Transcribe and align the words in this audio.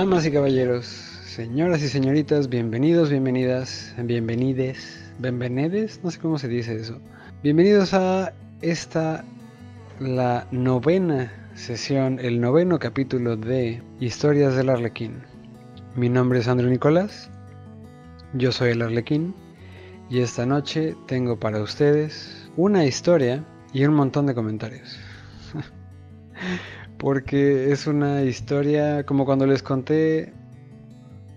Damas 0.00 0.24
y 0.24 0.32
caballeros, 0.32 0.86
señoras 0.86 1.82
y 1.82 1.88
señoritas, 1.90 2.48
bienvenidos, 2.48 3.10
bienvenidas, 3.10 3.94
bienvenides, 3.98 5.12
bienvenides, 5.18 6.00
no 6.02 6.10
sé 6.10 6.18
cómo 6.18 6.38
se 6.38 6.48
dice 6.48 6.74
eso. 6.76 6.98
Bienvenidos 7.42 7.92
a 7.92 8.32
esta, 8.62 9.26
la 9.98 10.46
novena 10.52 11.30
sesión, 11.54 12.18
el 12.18 12.40
noveno 12.40 12.78
capítulo 12.78 13.36
de 13.36 13.82
Historias 14.00 14.56
del 14.56 14.70
Arlequín. 14.70 15.20
Mi 15.96 16.08
nombre 16.08 16.38
es 16.38 16.48
Andrew 16.48 16.70
Nicolás, 16.70 17.28
yo 18.32 18.52
soy 18.52 18.70
el 18.70 18.80
Arlequín 18.80 19.34
y 20.08 20.20
esta 20.20 20.46
noche 20.46 20.96
tengo 21.08 21.38
para 21.38 21.60
ustedes 21.60 22.48
una 22.56 22.86
historia 22.86 23.44
y 23.74 23.84
un 23.84 23.92
montón 23.92 24.24
de 24.24 24.34
comentarios. 24.34 24.98
porque 27.00 27.72
es 27.72 27.86
una 27.86 28.22
historia 28.22 29.04
como 29.06 29.24
cuando 29.24 29.46
les 29.46 29.62
conté 29.62 30.34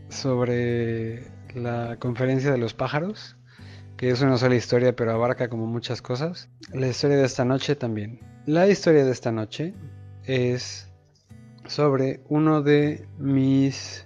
sobre 0.09 1.23
la 1.55 1.95
conferencia 1.99 2.51
de 2.51 2.57
los 2.57 2.73
pájaros, 2.73 3.37
que 3.95 4.09
es 4.09 4.21
una 4.21 4.37
sola 4.37 4.55
historia 4.55 4.93
pero 4.93 5.13
abarca 5.13 5.47
como 5.47 5.65
muchas 5.65 6.01
cosas. 6.01 6.49
La 6.73 6.87
historia 6.87 7.15
de 7.15 7.25
esta 7.25 7.45
noche 7.45 7.77
también. 7.77 8.19
La 8.45 8.67
historia 8.67 9.05
de 9.05 9.11
esta 9.11 9.31
noche 9.31 9.73
es 10.25 10.91
sobre 11.65 12.19
uno 12.27 12.61
de 12.61 13.07
mis 13.17 14.05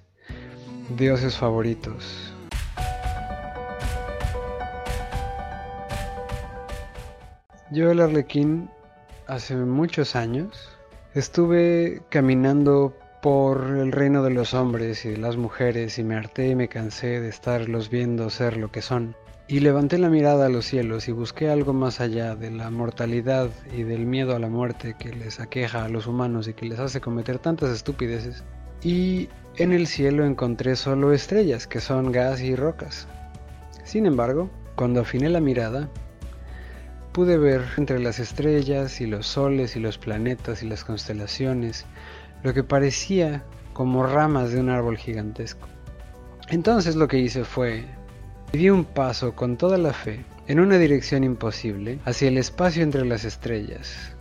dioses 0.95 1.35
favoritos. 1.35 2.35
Yo 7.71 7.89
el 7.89 7.99
arlequín 7.99 8.69
hace 9.25 9.55
muchos 9.55 10.15
años 10.15 10.76
Estuve 11.17 12.03
caminando 12.09 12.95
por 13.23 13.75
el 13.75 13.91
reino 13.91 14.21
de 14.21 14.29
los 14.29 14.53
hombres 14.53 15.03
y 15.03 15.09
de 15.09 15.17
las 15.17 15.35
mujeres 15.35 15.97
y 15.97 16.03
me 16.03 16.15
harté 16.15 16.49
y 16.49 16.55
me 16.55 16.67
cansé 16.67 17.19
de 17.19 17.27
estarlos 17.27 17.89
viendo 17.89 18.29
ser 18.29 18.55
lo 18.55 18.71
que 18.71 18.83
son. 18.83 19.15
Y 19.47 19.61
levanté 19.61 19.97
la 19.97 20.11
mirada 20.11 20.45
a 20.45 20.49
los 20.49 20.65
cielos 20.65 21.07
y 21.07 21.11
busqué 21.11 21.49
algo 21.49 21.73
más 21.73 22.01
allá 22.01 22.35
de 22.35 22.51
la 22.51 22.69
mortalidad 22.69 23.49
y 23.75 23.81
del 23.81 24.05
miedo 24.05 24.35
a 24.35 24.39
la 24.39 24.47
muerte 24.47 24.95
que 24.99 25.09
les 25.11 25.39
aqueja 25.39 25.85
a 25.85 25.89
los 25.89 26.05
humanos 26.05 26.47
y 26.47 26.53
que 26.53 26.67
les 26.67 26.77
hace 26.77 27.01
cometer 27.01 27.39
tantas 27.39 27.71
estupideces. 27.71 28.43
Y 28.83 29.27
en 29.55 29.73
el 29.73 29.87
cielo 29.87 30.23
encontré 30.23 30.75
solo 30.75 31.13
estrellas, 31.13 31.65
que 31.65 31.79
son 31.79 32.11
gas 32.11 32.41
y 32.41 32.55
rocas. 32.55 33.07
Sin 33.85 34.05
embargo, 34.05 34.51
cuando 34.75 35.01
afiné 35.01 35.29
la 35.29 35.41
mirada, 35.41 35.89
pude 37.17 37.39
ver 37.39 37.63
entre 37.77 37.97
las 37.97 38.19
estrellas 38.19 39.01
y 39.01 39.07
los 39.07 39.25
soles 39.25 39.75
y 39.75 39.79
los 39.79 39.97
planetas 39.97 40.61
y 40.61 40.67
las 40.67 40.83
constelaciones 40.83 41.87
lo 42.43 42.53
que 42.53 42.63
parecía 42.63 43.43
como 43.73 44.05
ramas 44.05 44.51
de 44.51 44.59
un 44.59 44.69
árbol 44.69 44.99
gigantesco. 44.99 45.67
Entonces 46.49 46.95
lo 46.95 47.07
que 47.07 47.17
hice 47.17 47.43
fue 47.43 47.85
di 48.51 48.69
un 48.69 48.85
paso 48.85 49.33
con 49.33 49.57
toda 49.57 49.79
la 49.79 49.93
fe 49.93 50.25
en 50.45 50.59
una 50.59 50.77
dirección 50.77 51.23
imposible 51.23 51.97
hacia 52.05 52.27
el 52.27 52.37
espacio 52.37 52.83
entre 52.83 53.03
las 53.03 53.25
estrellas. 53.25 54.15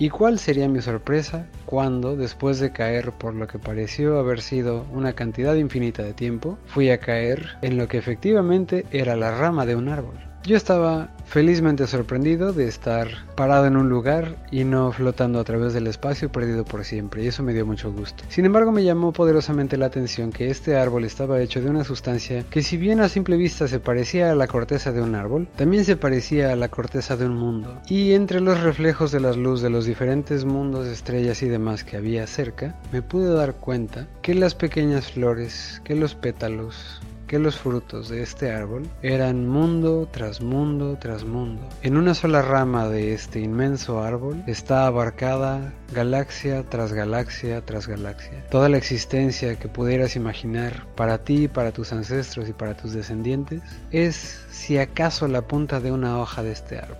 ¿Y 0.00 0.10
cuál 0.10 0.40
sería 0.40 0.68
mi 0.68 0.82
sorpresa 0.82 1.46
cuando, 1.64 2.16
después 2.16 2.58
de 2.58 2.72
caer 2.72 3.12
por 3.12 3.34
lo 3.34 3.46
que 3.46 3.60
pareció 3.60 4.18
haber 4.18 4.40
sido 4.40 4.84
una 4.90 5.12
cantidad 5.12 5.54
infinita 5.54 6.02
de 6.02 6.12
tiempo, 6.12 6.58
fui 6.66 6.90
a 6.90 6.98
caer 6.98 7.50
en 7.62 7.76
lo 7.76 7.86
que 7.86 7.98
efectivamente 7.98 8.84
era 8.90 9.14
la 9.14 9.30
rama 9.30 9.64
de 9.64 9.76
un 9.76 9.88
árbol? 9.88 10.31
Yo 10.44 10.56
estaba 10.56 11.08
felizmente 11.24 11.86
sorprendido 11.86 12.52
de 12.52 12.66
estar 12.66 13.06
parado 13.36 13.66
en 13.66 13.76
un 13.76 13.88
lugar 13.88 14.34
y 14.50 14.64
no 14.64 14.90
flotando 14.90 15.38
a 15.38 15.44
través 15.44 15.72
del 15.72 15.86
espacio 15.86 16.32
perdido 16.32 16.64
por 16.64 16.84
siempre, 16.84 17.22
y 17.22 17.28
eso 17.28 17.44
me 17.44 17.54
dio 17.54 17.64
mucho 17.64 17.92
gusto. 17.92 18.24
Sin 18.28 18.44
embargo, 18.44 18.72
me 18.72 18.82
llamó 18.82 19.12
poderosamente 19.12 19.76
la 19.76 19.86
atención 19.86 20.32
que 20.32 20.50
este 20.50 20.76
árbol 20.76 21.04
estaba 21.04 21.40
hecho 21.40 21.60
de 21.60 21.70
una 21.70 21.84
sustancia 21.84 22.44
que 22.50 22.62
si 22.62 22.76
bien 22.76 23.00
a 23.00 23.08
simple 23.08 23.36
vista 23.36 23.68
se 23.68 23.78
parecía 23.78 24.32
a 24.32 24.34
la 24.34 24.48
corteza 24.48 24.90
de 24.90 25.00
un 25.00 25.14
árbol, 25.14 25.46
también 25.54 25.84
se 25.84 25.96
parecía 25.96 26.52
a 26.52 26.56
la 26.56 26.68
corteza 26.68 27.16
de 27.16 27.26
un 27.26 27.36
mundo. 27.36 27.80
Y 27.88 28.12
entre 28.14 28.40
los 28.40 28.60
reflejos 28.60 29.12
de 29.12 29.20
las 29.20 29.36
luz 29.36 29.62
de 29.62 29.70
los 29.70 29.86
diferentes 29.86 30.44
mundos, 30.44 30.88
estrellas 30.88 31.40
y 31.44 31.48
demás 31.48 31.84
que 31.84 31.96
había 31.96 32.26
cerca, 32.26 32.74
me 32.90 33.00
pude 33.00 33.32
dar 33.32 33.54
cuenta 33.54 34.08
que 34.22 34.34
las 34.34 34.56
pequeñas 34.56 35.12
flores, 35.12 35.80
que 35.84 35.94
los 35.94 36.16
pétalos, 36.16 37.00
que 37.32 37.38
los 37.38 37.56
frutos 37.56 38.10
de 38.10 38.22
este 38.22 38.52
árbol 38.52 38.86
eran 39.00 39.48
mundo 39.48 40.06
tras 40.12 40.42
mundo 40.42 40.98
tras 41.00 41.24
mundo. 41.24 41.66
En 41.80 41.96
una 41.96 42.12
sola 42.12 42.42
rama 42.42 42.90
de 42.90 43.14
este 43.14 43.40
inmenso 43.40 44.02
árbol 44.02 44.44
está 44.46 44.86
abarcada 44.86 45.72
galaxia 45.94 46.62
tras 46.68 46.92
galaxia 46.92 47.64
tras 47.64 47.88
galaxia. 47.88 48.44
Toda 48.50 48.68
la 48.68 48.76
existencia 48.76 49.58
que 49.58 49.66
pudieras 49.66 50.14
imaginar 50.14 50.86
para 50.94 51.24
ti, 51.24 51.48
para 51.48 51.72
tus 51.72 51.94
ancestros 51.94 52.50
y 52.50 52.52
para 52.52 52.76
tus 52.76 52.92
descendientes 52.92 53.62
es 53.92 54.38
si 54.50 54.76
acaso 54.76 55.26
la 55.26 55.40
punta 55.40 55.80
de 55.80 55.90
una 55.90 56.20
hoja 56.20 56.42
de 56.42 56.52
este 56.52 56.80
árbol. 56.80 56.98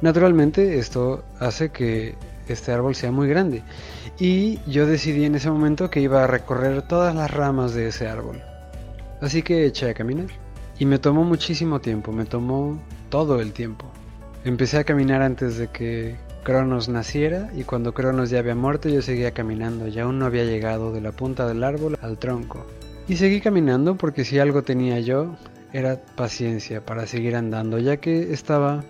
Naturalmente 0.00 0.78
esto 0.78 1.24
hace 1.40 1.70
que 1.70 2.14
este 2.46 2.70
árbol 2.70 2.94
sea 2.94 3.10
muy 3.10 3.26
grande 3.26 3.64
y 4.16 4.60
yo 4.70 4.86
decidí 4.86 5.24
en 5.24 5.34
ese 5.34 5.50
momento 5.50 5.90
que 5.90 6.00
iba 6.00 6.22
a 6.22 6.28
recorrer 6.28 6.82
todas 6.82 7.16
las 7.16 7.32
ramas 7.32 7.74
de 7.74 7.88
ese 7.88 8.06
árbol. 8.06 8.40
Así 9.22 9.42
que 9.42 9.64
eché 9.64 9.88
a 9.88 9.94
caminar. 9.94 10.26
Y 10.78 10.84
me 10.84 10.98
tomó 10.98 11.22
muchísimo 11.22 11.80
tiempo, 11.80 12.10
me 12.12 12.24
tomó 12.24 12.82
todo 13.08 13.40
el 13.40 13.52
tiempo. 13.52 13.86
Empecé 14.44 14.78
a 14.78 14.84
caminar 14.84 15.22
antes 15.22 15.56
de 15.56 15.68
que 15.68 16.16
Cronos 16.42 16.88
naciera 16.88 17.48
y 17.54 17.62
cuando 17.62 17.94
Cronos 17.94 18.30
ya 18.30 18.40
había 18.40 18.56
muerto 18.56 18.88
yo 18.88 19.00
seguía 19.00 19.30
caminando 19.30 19.86
y 19.86 19.96
aún 20.00 20.18
no 20.18 20.26
había 20.26 20.44
llegado 20.44 20.92
de 20.92 21.00
la 21.00 21.12
punta 21.12 21.46
del 21.46 21.62
árbol 21.62 21.96
al 22.02 22.18
tronco. 22.18 22.66
Y 23.06 23.16
seguí 23.16 23.40
caminando 23.40 23.96
porque 23.96 24.24
si 24.24 24.40
algo 24.40 24.62
tenía 24.62 24.98
yo 24.98 25.36
era 25.72 26.00
paciencia 26.16 26.84
para 26.84 27.06
seguir 27.06 27.36
andando 27.36 27.78
ya 27.78 27.98
que 27.98 28.32
estaba 28.32 28.82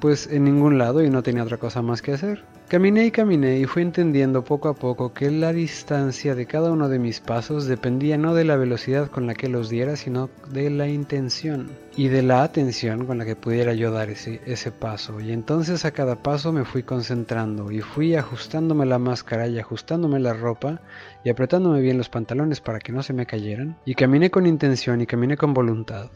pues 0.00 0.26
en 0.26 0.44
ningún 0.44 0.76
lado 0.76 1.02
y 1.02 1.08
no 1.08 1.22
tenía 1.22 1.42
otra 1.42 1.56
cosa 1.56 1.80
más 1.80 2.02
que 2.02 2.12
hacer. 2.12 2.44
Caminé 2.68 3.06
y 3.06 3.10
caminé 3.12 3.60
y 3.60 3.64
fui 3.64 3.82
entendiendo 3.82 4.42
poco 4.42 4.68
a 4.68 4.74
poco 4.74 5.14
que 5.14 5.30
la 5.30 5.52
distancia 5.52 6.34
de 6.34 6.46
cada 6.46 6.72
uno 6.72 6.88
de 6.88 6.98
mis 6.98 7.20
pasos 7.20 7.66
dependía 7.66 8.18
no 8.18 8.34
de 8.34 8.42
la 8.42 8.56
velocidad 8.56 9.08
con 9.08 9.28
la 9.28 9.34
que 9.34 9.48
los 9.48 9.68
diera, 9.68 9.94
sino 9.94 10.30
de 10.50 10.68
la 10.70 10.88
intención 10.88 11.70
y 11.96 12.08
de 12.08 12.22
la 12.22 12.42
atención 12.42 13.06
con 13.06 13.18
la 13.18 13.24
que 13.24 13.36
pudiera 13.36 13.72
yo 13.72 13.92
dar 13.92 14.10
ese, 14.10 14.40
ese 14.46 14.72
paso. 14.72 15.20
Y 15.20 15.30
entonces 15.30 15.84
a 15.84 15.92
cada 15.92 16.24
paso 16.24 16.52
me 16.52 16.64
fui 16.64 16.82
concentrando 16.82 17.70
y 17.70 17.82
fui 17.82 18.16
ajustándome 18.16 18.84
la 18.84 18.98
máscara 18.98 19.46
y 19.46 19.60
ajustándome 19.60 20.18
la 20.18 20.32
ropa 20.32 20.80
y 21.22 21.30
apretándome 21.30 21.80
bien 21.80 21.98
los 21.98 22.08
pantalones 22.08 22.60
para 22.60 22.80
que 22.80 22.90
no 22.90 23.04
se 23.04 23.12
me 23.12 23.26
cayeran. 23.26 23.78
Y 23.84 23.94
caminé 23.94 24.32
con 24.32 24.44
intención 24.44 25.00
y 25.00 25.06
caminé 25.06 25.36
con 25.36 25.54
voluntad. 25.54 26.10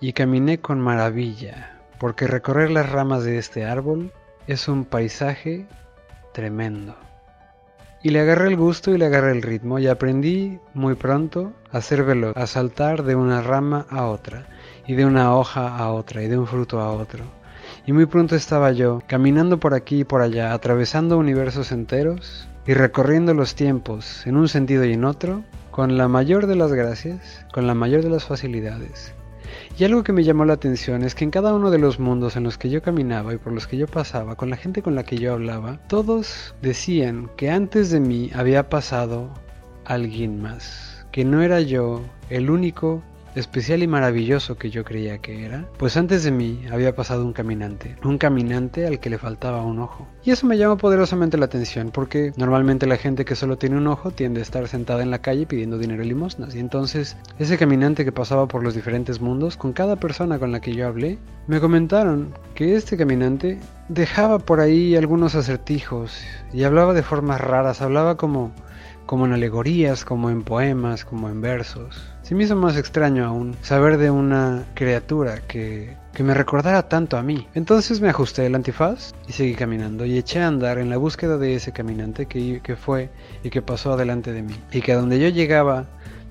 Y 0.00 0.14
caminé 0.14 0.58
con 0.58 0.80
maravilla, 0.80 1.78
porque 2.00 2.26
recorrer 2.26 2.72
las 2.72 2.90
ramas 2.90 3.22
de 3.22 3.38
este 3.38 3.64
árbol 3.64 4.10
es 4.46 4.68
un 4.68 4.84
paisaje 4.84 5.66
tremendo. 6.32 6.94
Y 8.02 8.10
le 8.10 8.20
agarré 8.20 8.48
el 8.48 8.56
gusto 8.56 8.94
y 8.94 8.98
le 8.98 9.06
agarré 9.06 9.32
el 9.32 9.42
ritmo 9.42 9.78
y 9.78 9.88
aprendí 9.88 10.60
muy 10.74 10.94
pronto 10.94 11.52
a 11.72 11.80
ser 11.80 12.04
veloz, 12.04 12.36
a 12.36 12.46
saltar 12.46 13.02
de 13.02 13.16
una 13.16 13.42
rama 13.42 13.86
a 13.90 14.06
otra, 14.06 14.46
y 14.86 14.94
de 14.94 15.04
una 15.04 15.34
hoja 15.34 15.76
a 15.76 15.90
otra, 15.90 16.22
y 16.22 16.28
de 16.28 16.38
un 16.38 16.46
fruto 16.46 16.80
a 16.80 16.92
otro. 16.92 17.24
Y 17.84 17.92
muy 17.92 18.06
pronto 18.06 18.36
estaba 18.36 18.70
yo, 18.70 19.02
caminando 19.08 19.58
por 19.58 19.74
aquí 19.74 20.00
y 20.00 20.04
por 20.04 20.20
allá, 20.20 20.52
atravesando 20.52 21.18
universos 21.18 21.72
enteros 21.72 22.48
y 22.66 22.74
recorriendo 22.74 23.34
los 23.34 23.54
tiempos 23.56 24.26
en 24.26 24.36
un 24.36 24.48
sentido 24.48 24.84
y 24.84 24.92
en 24.92 25.04
otro, 25.04 25.42
con 25.72 25.96
la 25.96 26.06
mayor 26.06 26.46
de 26.46 26.56
las 26.56 26.72
gracias, 26.72 27.44
con 27.52 27.66
la 27.66 27.74
mayor 27.74 28.02
de 28.02 28.10
las 28.10 28.24
facilidades, 28.24 29.14
y 29.78 29.84
algo 29.84 30.02
que 30.02 30.12
me 30.12 30.24
llamó 30.24 30.46
la 30.46 30.54
atención 30.54 31.02
es 31.02 31.14
que 31.14 31.24
en 31.24 31.30
cada 31.30 31.52
uno 31.52 31.70
de 31.70 31.78
los 31.78 32.00
mundos 32.00 32.36
en 32.36 32.44
los 32.44 32.56
que 32.56 32.70
yo 32.70 32.80
caminaba 32.80 33.34
y 33.34 33.38
por 33.38 33.52
los 33.52 33.66
que 33.66 33.76
yo 33.76 33.86
pasaba, 33.86 34.34
con 34.34 34.48
la 34.48 34.56
gente 34.56 34.80
con 34.80 34.94
la 34.94 35.04
que 35.04 35.18
yo 35.18 35.34
hablaba, 35.34 35.78
todos 35.88 36.54
decían 36.62 37.28
que 37.36 37.50
antes 37.50 37.90
de 37.90 38.00
mí 38.00 38.30
había 38.34 38.70
pasado 38.70 39.28
alguien 39.84 40.40
más, 40.40 41.06
que 41.12 41.26
no 41.26 41.42
era 41.42 41.60
yo 41.60 42.00
el 42.30 42.48
único 42.48 43.02
especial 43.36 43.82
y 43.82 43.86
maravilloso 43.86 44.56
que 44.56 44.70
yo 44.70 44.82
creía 44.82 45.18
que 45.18 45.44
era, 45.44 45.68
pues 45.76 45.96
antes 45.96 46.24
de 46.24 46.30
mí 46.30 46.64
había 46.72 46.96
pasado 46.96 47.24
un 47.24 47.34
caminante, 47.34 47.96
un 48.02 48.18
caminante 48.18 48.86
al 48.86 48.98
que 48.98 49.10
le 49.10 49.18
faltaba 49.18 49.62
un 49.62 49.78
ojo. 49.78 50.08
Y 50.24 50.30
eso 50.30 50.46
me 50.46 50.56
llama 50.56 50.76
poderosamente 50.76 51.36
la 51.36 51.44
atención 51.44 51.90
porque 51.92 52.32
normalmente 52.36 52.86
la 52.86 52.96
gente 52.96 53.24
que 53.24 53.36
solo 53.36 53.58
tiene 53.58 53.76
un 53.76 53.86
ojo 53.86 54.10
tiende 54.10 54.40
a 54.40 54.42
estar 54.42 54.66
sentada 54.66 55.02
en 55.02 55.10
la 55.10 55.20
calle 55.20 55.46
pidiendo 55.46 55.78
dinero 55.78 56.02
y 56.02 56.08
limosnas. 56.08 56.54
Y 56.54 56.58
entonces 56.58 57.16
ese 57.38 57.58
caminante 57.58 58.04
que 58.04 58.12
pasaba 58.12 58.48
por 58.48 58.64
los 58.64 58.74
diferentes 58.74 59.20
mundos, 59.20 59.56
con 59.56 59.74
cada 59.74 59.96
persona 59.96 60.38
con 60.38 60.50
la 60.50 60.60
que 60.60 60.74
yo 60.74 60.86
hablé, 60.86 61.18
me 61.46 61.60
comentaron 61.60 62.32
que 62.54 62.74
este 62.74 62.96
caminante 62.96 63.60
dejaba 63.88 64.38
por 64.38 64.60
ahí 64.60 64.96
algunos 64.96 65.34
acertijos 65.34 66.18
y 66.54 66.64
hablaba 66.64 66.94
de 66.94 67.02
formas 67.02 67.40
raras, 67.40 67.82
hablaba 67.82 68.16
como 68.16 68.52
como 69.06 69.24
en 69.24 69.32
alegorías, 69.32 70.04
como 70.04 70.30
en 70.30 70.42
poemas, 70.42 71.04
como 71.04 71.28
en 71.28 71.40
versos. 71.40 72.15
Se 72.26 72.34
me 72.34 72.42
hizo 72.42 72.56
más 72.56 72.76
extraño 72.76 73.24
aún 73.24 73.54
saber 73.62 73.98
de 73.98 74.10
una 74.10 74.66
criatura 74.74 75.38
que 75.46 75.96
que 76.16 76.24
me 76.24 76.32
recordara 76.32 76.88
tanto 76.88 77.18
a 77.18 77.22
mí. 77.22 77.46
Entonces 77.54 78.00
me 78.00 78.08
ajusté 78.08 78.46
el 78.46 78.54
antifaz 78.54 79.14
y 79.28 79.32
seguí 79.32 79.54
caminando 79.54 80.06
y 80.06 80.16
eché 80.16 80.40
a 80.40 80.48
andar 80.48 80.78
en 80.78 80.88
la 80.88 80.96
búsqueda 80.96 81.36
de 81.36 81.54
ese 81.54 81.72
caminante 81.72 82.24
que, 82.24 82.60
que 82.62 82.74
fue 82.74 83.10
y 83.44 83.50
que 83.50 83.60
pasó 83.60 83.92
adelante 83.92 84.32
de 84.32 84.42
mí. 84.42 84.54
Y 84.72 84.80
que 84.80 84.94
donde 84.94 85.20
yo 85.20 85.28
llegaba 85.28 85.84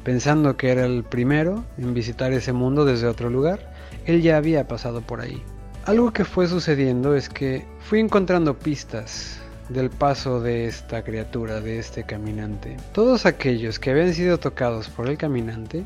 pensando 0.04 0.58
que 0.58 0.72
era 0.72 0.86
el 0.86 1.04
primero 1.04 1.64
en 1.78 1.94
visitar 1.94 2.34
ese 2.34 2.52
mundo 2.52 2.84
desde 2.84 3.06
otro 3.06 3.30
lugar, 3.30 3.72
él 4.06 4.24
ya 4.24 4.38
había 4.38 4.68
pasado 4.68 5.02
por 5.02 5.22
ahí. 5.22 5.44
Algo 5.86 6.12
que 6.12 6.26
fue 6.26 6.48
sucediendo 6.48 7.14
es 7.16 7.30
que 7.30 7.64
fui 7.80 8.00
encontrando 8.00 8.58
pistas 8.58 9.40
del 9.70 9.90
paso 9.90 10.42
de 10.42 10.68
esta 10.68 11.04
criatura, 11.04 11.62
de 11.62 11.80
este 11.80 12.04
caminante. 12.04 12.78
Todos 12.94 13.26
aquellos 13.26 13.80
que 13.80 13.92
habían 13.92 14.14
sido 14.14 14.38
tocados 14.38 14.90
por 14.90 15.10
el 15.10 15.18
caminante 15.18 15.84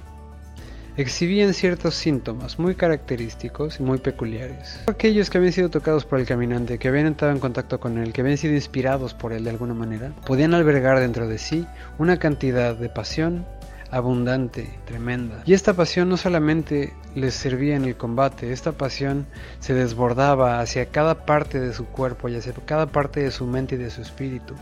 exhibían 0.97 1.53
ciertos 1.53 1.95
síntomas 1.95 2.59
muy 2.59 2.75
característicos 2.75 3.79
y 3.79 3.83
muy 3.83 3.99
peculiares. 3.99 4.81
Aquellos 4.87 5.29
que 5.29 5.37
habían 5.37 5.53
sido 5.53 5.69
tocados 5.69 6.03
por 6.03 6.19
el 6.19 6.25
caminante, 6.25 6.77
que 6.77 6.89
habían 6.89 7.07
entrado 7.07 7.33
en 7.33 7.39
contacto 7.39 7.79
con 7.79 7.97
él, 7.97 8.11
que 8.11 8.21
habían 8.21 8.37
sido 8.37 8.53
inspirados 8.53 9.13
por 9.13 9.31
él 9.31 9.45
de 9.45 9.51
alguna 9.51 9.73
manera, 9.73 10.11
podían 10.25 10.53
albergar 10.53 10.99
dentro 10.99 11.27
de 11.27 11.37
sí 11.37 11.65
una 11.97 12.19
cantidad 12.19 12.75
de 12.75 12.89
pasión 12.89 13.45
abundante, 13.91 14.69
tremenda. 14.85 15.41
Y 15.45 15.53
esta 15.53 15.73
pasión 15.73 16.09
no 16.09 16.17
solamente 16.17 16.93
les 17.15 17.33
servía 17.33 17.75
en 17.75 17.85
el 17.85 17.95
combate, 17.95 18.51
esta 18.51 18.71
pasión 18.71 19.25
se 19.59 19.73
desbordaba 19.73 20.59
hacia 20.59 20.87
cada 20.87 21.25
parte 21.25 21.59
de 21.59 21.73
su 21.73 21.85
cuerpo 21.85 22.29
y 22.29 22.35
hacia 22.35 22.53
cada 22.53 22.87
parte 22.87 23.21
de 23.21 23.31
su 23.31 23.45
mente 23.45 23.75
y 23.75 23.79
de 23.79 23.89
su 23.89 24.01
espíritu. 24.01 24.55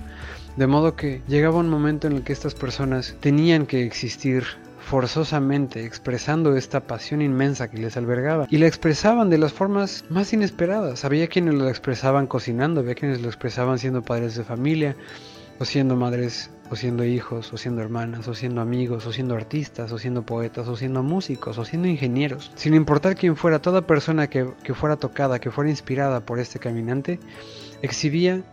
De 0.55 0.67
modo 0.67 0.95
que 0.95 1.21
llegaba 1.27 1.59
un 1.59 1.69
momento 1.69 2.07
en 2.07 2.13
el 2.13 2.23
que 2.23 2.33
estas 2.33 2.55
personas 2.55 3.15
tenían 3.19 3.65
que 3.65 3.83
existir 3.83 4.43
forzosamente 4.87 5.83
expresando 5.85 6.55
esta 6.55 6.79
pasión 6.79 7.21
inmensa 7.21 7.69
que 7.69 7.77
les 7.77 7.97
albergaba 7.97 8.47
y 8.49 8.57
la 8.57 8.67
expresaban 8.67 9.29
de 9.29 9.37
las 9.37 9.51
formas 9.51 10.05
más 10.09 10.31
inesperadas. 10.31 11.03
Había 11.03 11.27
quienes 11.27 11.55
lo 11.55 11.67
expresaban 11.67 12.25
cocinando, 12.25 12.79
había 12.79 12.95
quienes 12.95 13.21
lo 13.21 13.27
expresaban 13.27 13.79
siendo 13.79 14.01
padres 14.01 14.35
de 14.35 14.45
familia 14.45 14.95
o 15.59 15.65
siendo 15.65 15.97
madres 15.97 16.49
o 16.69 16.75
siendo 16.75 17.05
hijos, 17.05 17.53
o 17.53 17.57
siendo 17.57 17.81
hermanas, 17.81 18.27
o 18.27 18.33
siendo 18.33 18.61
amigos, 18.61 19.05
o 19.05 19.13
siendo 19.13 19.35
artistas, 19.35 19.91
o 19.91 19.97
siendo 19.97 20.23
poetas, 20.23 20.67
o 20.67 20.75
siendo 20.75 21.03
músicos, 21.03 21.57
o 21.57 21.65
siendo 21.65 21.87
ingenieros. 21.87 22.51
Sin 22.55 22.73
importar 22.73 23.15
quién 23.15 23.35
fuera, 23.35 23.61
toda 23.61 23.87
persona 23.87 24.27
que, 24.27 24.51
que 24.63 24.73
fuera 24.73 24.97
tocada, 24.97 25.39
que 25.39 25.51
fuera 25.51 25.69
inspirada 25.69 26.25
por 26.25 26.39
este 26.39 26.59
caminante, 26.59 27.19
exhibía 27.81 28.43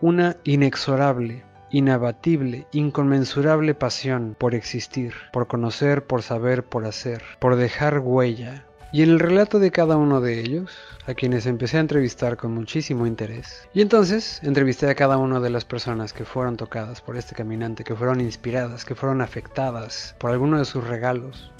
una 0.00 0.36
inexorable, 0.44 1.44
inabatible, 1.70 2.66
inconmensurable 2.72 3.74
pasión 3.74 4.36
por 4.38 4.54
existir, 4.54 5.12
por 5.32 5.46
conocer, 5.46 6.06
por 6.06 6.22
saber, 6.22 6.64
por 6.64 6.86
hacer, 6.86 7.22
por 7.40 7.56
dejar 7.56 7.98
huella, 7.98 8.64
y 8.94 9.02
en 9.02 9.10
el 9.10 9.18
relato 9.18 9.58
de 9.58 9.72
cada 9.72 9.96
uno 9.96 10.20
de 10.20 10.38
ellos, 10.38 10.70
a 11.04 11.14
quienes 11.14 11.46
empecé 11.46 11.78
a 11.78 11.80
entrevistar 11.80 12.36
con 12.36 12.54
muchísimo 12.54 13.08
interés, 13.08 13.68
y 13.74 13.80
entonces 13.80 14.38
entrevisté 14.44 14.88
a 14.88 14.94
cada 14.94 15.18
una 15.18 15.40
de 15.40 15.50
las 15.50 15.64
personas 15.64 16.12
que 16.12 16.24
fueron 16.24 16.56
tocadas 16.56 17.00
por 17.00 17.16
este 17.16 17.34
caminante, 17.34 17.82
que 17.82 17.96
fueron 17.96 18.20
inspiradas, 18.20 18.84
que 18.84 18.94
fueron 18.94 19.20
afectadas 19.20 20.14
por 20.20 20.30
alguno 20.30 20.60
de 20.60 20.64
sus 20.64 20.86
regalos, 20.86 21.50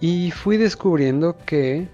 y 0.00 0.32
fui 0.32 0.58
descubriendo 0.58 1.38
que 1.46 1.88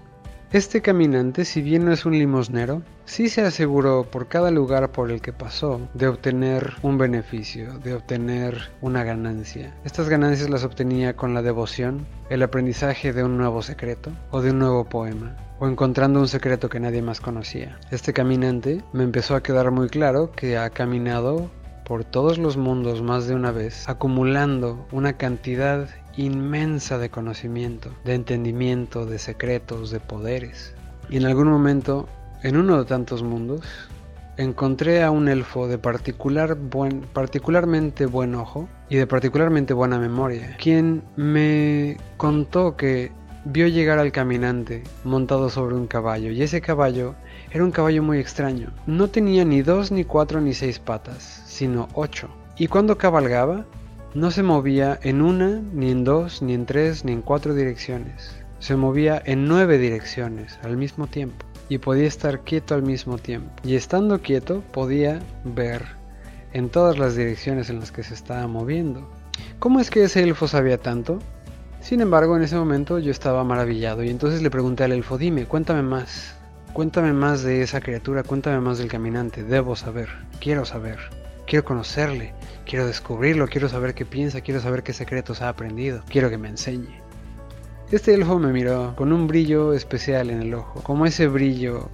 este 0.51 0.81
caminante, 0.81 1.45
si 1.45 1.61
bien 1.61 1.85
no 1.85 1.91
es 1.91 2.05
un 2.05 2.17
limosnero, 2.17 2.81
sí 3.05 3.29
se 3.29 3.41
aseguró 3.41 4.05
por 4.09 4.27
cada 4.27 4.49
lugar 4.49 4.91
por 4.91 5.11
el 5.11 5.21
que 5.21 5.31
pasó 5.31 5.79
de 5.93 6.07
obtener 6.07 6.73
un 6.81 6.97
beneficio, 6.97 7.77
de 7.79 7.93
obtener 7.93 8.71
una 8.81 9.03
ganancia. 9.03 9.71
Estas 9.85 10.09
ganancias 10.09 10.49
las 10.49 10.63
obtenía 10.63 11.15
con 11.15 11.35
la 11.35 11.43
devoción, 11.43 12.07
el 12.31 12.41
aprendizaje 12.41 13.13
de 13.13 13.23
un 13.23 13.37
nuevo 13.37 13.61
secreto 13.61 14.11
o 14.31 14.41
de 14.41 14.49
un 14.49 14.57
nuevo 14.57 14.85
poema 14.85 15.37
o 15.59 15.67
encontrando 15.67 16.19
un 16.19 16.27
secreto 16.27 16.67
que 16.67 16.79
nadie 16.79 17.03
más 17.03 17.21
conocía. 17.21 17.77
Este 17.91 18.11
caminante 18.11 18.81
me 18.91 19.03
empezó 19.03 19.35
a 19.35 19.43
quedar 19.43 19.69
muy 19.69 19.87
claro 19.87 20.31
que 20.31 20.57
ha 20.57 20.71
caminado 20.71 21.51
por 21.83 22.03
todos 22.05 22.37
los 22.37 22.55
mundos 22.55 23.01
más 23.01 23.27
de 23.27 23.35
una 23.35 23.51
vez, 23.51 23.89
acumulando 23.89 24.87
una 24.91 25.13
cantidad 25.13 25.89
inmensa 26.25 26.97
de 26.97 27.09
conocimiento, 27.09 27.91
de 28.03 28.15
entendimiento, 28.15 29.05
de 29.05 29.19
secretos, 29.19 29.91
de 29.91 29.99
poderes. 29.99 30.75
Y 31.09 31.17
en 31.17 31.25
algún 31.25 31.47
momento, 31.47 32.07
en 32.43 32.57
uno 32.57 32.77
de 32.77 32.85
tantos 32.85 33.23
mundos, 33.23 33.61
encontré 34.37 35.03
a 35.03 35.11
un 35.11 35.27
elfo 35.27 35.67
de 35.67 35.77
particular 35.77 36.55
buen, 36.55 37.01
particularmente 37.01 38.05
buen 38.05 38.35
ojo 38.35 38.69
y 38.89 38.95
de 38.95 39.07
particularmente 39.07 39.73
buena 39.73 39.99
memoria, 39.99 40.55
quien 40.57 41.03
me 41.15 41.97
contó 42.17 42.77
que 42.77 43.11
vio 43.45 43.67
llegar 43.67 43.99
al 43.99 44.11
caminante 44.11 44.83
montado 45.03 45.49
sobre 45.49 45.75
un 45.75 45.87
caballo, 45.87 46.31
y 46.31 46.41
ese 46.41 46.61
caballo 46.61 47.15
era 47.51 47.63
un 47.63 47.71
caballo 47.71 48.03
muy 48.03 48.19
extraño. 48.19 48.71
No 48.85 49.09
tenía 49.09 49.43
ni 49.45 49.61
dos, 49.61 49.91
ni 49.91 50.03
cuatro, 50.03 50.39
ni 50.41 50.53
seis 50.53 50.79
patas, 50.79 51.43
sino 51.47 51.87
ocho. 51.93 52.29
Y 52.57 52.67
cuando 52.67 52.97
cabalgaba, 52.97 53.65
no 54.15 54.31
se 54.31 54.41
movía 54.41 54.99
en 55.03 55.21
una, 55.21 55.61
ni 55.73 55.91
en 55.91 56.03
dos, 56.03 56.41
ni 56.41 56.53
en 56.53 56.65
tres, 56.65 57.05
ni 57.05 57.11
en 57.11 57.21
cuatro 57.21 57.53
direcciones. 57.53 58.35
Se 58.57 58.75
movía 58.75 59.21
en 59.23 59.47
nueve 59.47 59.77
direcciones 59.77 60.59
al 60.63 60.77
mismo 60.77 61.07
tiempo 61.07 61.45
y 61.69 61.77
podía 61.77 62.07
estar 62.07 62.41
quieto 62.41 62.73
al 62.73 62.81
mismo 62.81 63.19
tiempo. 63.19 63.51
Y 63.63 63.75
estando 63.75 64.21
quieto 64.21 64.63
podía 64.71 65.19
ver 65.43 65.85
en 66.53 66.69
todas 66.69 66.97
las 66.97 67.15
direcciones 67.15 67.69
en 67.69 67.79
las 67.79 67.91
que 67.91 68.03
se 68.03 68.15
estaba 68.15 68.47
moviendo. 68.47 69.07
¿Cómo 69.59 69.79
es 69.79 69.91
que 69.91 70.03
ese 70.03 70.23
elfo 70.23 70.47
sabía 70.47 70.79
tanto? 70.79 71.19
Sin 71.79 72.01
embargo, 72.01 72.35
en 72.35 72.43
ese 72.43 72.55
momento 72.55 72.97
yo 72.97 73.11
estaba 73.11 73.43
maravillado 73.43 74.03
y 74.03 74.09
entonces 74.09 74.41
le 74.41 74.49
pregunté 74.49 74.83
al 74.83 74.91
elfo, 74.91 75.17
dime, 75.17 75.45
cuéntame 75.45 75.83
más. 75.83 76.35
Cuéntame 76.73 77.13
más 77.13 77.43
de 77.43 77.61
esa 77.61 77.79
criatura, 77.79 78.23
cuéntame 78.23 78.59
más 78.59 78.79
del 78.79 78.89
caminante. 78.89 79.43
Debo 79.43 79.75
saber, 79.75 80.09
quiero 80.39 80.65
saber, 80.65 80.97
quiero 81.45 81.63
conocerle, 81.63 82.33
Quiero 82.69 82.85
descubrirlo, 82.85 83.47
quiero 83.47 83.67
saber 83.67 83.95
qué 83.95 84.05
piensa, 84.05 84.41
quiero 84.41 84.59
saber 84.59 84.83
qué 84.83 84.93
secretos 84.93 85.41
ha 85.41 85.49
aprendido, 85.49 86.03
quiero 86.07 86.29
que 86.29 86.37
me 86.37 86.49
enseñe. 86.49 87.01
Este 87.89 88.13
elfo 88.13 88.37
me 88.37 88.53
miró 88.53 88.93
con 88.95 89.11
un 89.11 89.25
brillo 89.25 89.73
especial 89.73 90.29
en 90.29 90.43
el 90.43 90.53
ojo, 90.53 90.83
como 90.83 91.07
ese 91.07 91.25
brillo 91.25 91.89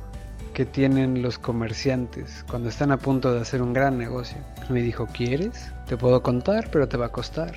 que 0.54 0.66
tienen 0.66 1.22
los 1.22 1.40
comerciantes 1.40 2.44
cuando 2.50 2.68
están 2.68 2.92
a 2.92 2.98
punto 2.98 3.34
de 3.34 3.40
hacer 3.40 3.62
un 3.62 3.72
gran 3.72 3.98
negocio. 3.98 4.38
Me 4.70 4.82
dijo, 4.82 5.08
¿quieres? 5.08 5.72
Te 5.88 5.96
puedo 5.96 6.22
contar, 6.22 6.70
pero 6.70 6.90
te 6.90 6.98
va 6.98 7.06
a 7.06 7.14
costar. 7.14 7.56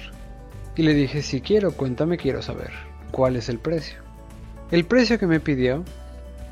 Y 0.76 0.82
le 0.84 0.94
dije, 0.94 1.22
si 1.22 1.40
quiero, 1.40 1.72
cuéntame, 1.72 2.18
quiero 2.18 2.40
saber. 2.40 2.70
¿Cuál 3.10 3.34
es 3.34 3.48
el 3.48 3.58
precio? 3.58 3.98
El 4.70 4.84
precio 4.84 5.18
que 5.18 5.26
me 5.26 5.40
pidió 5.40 5.82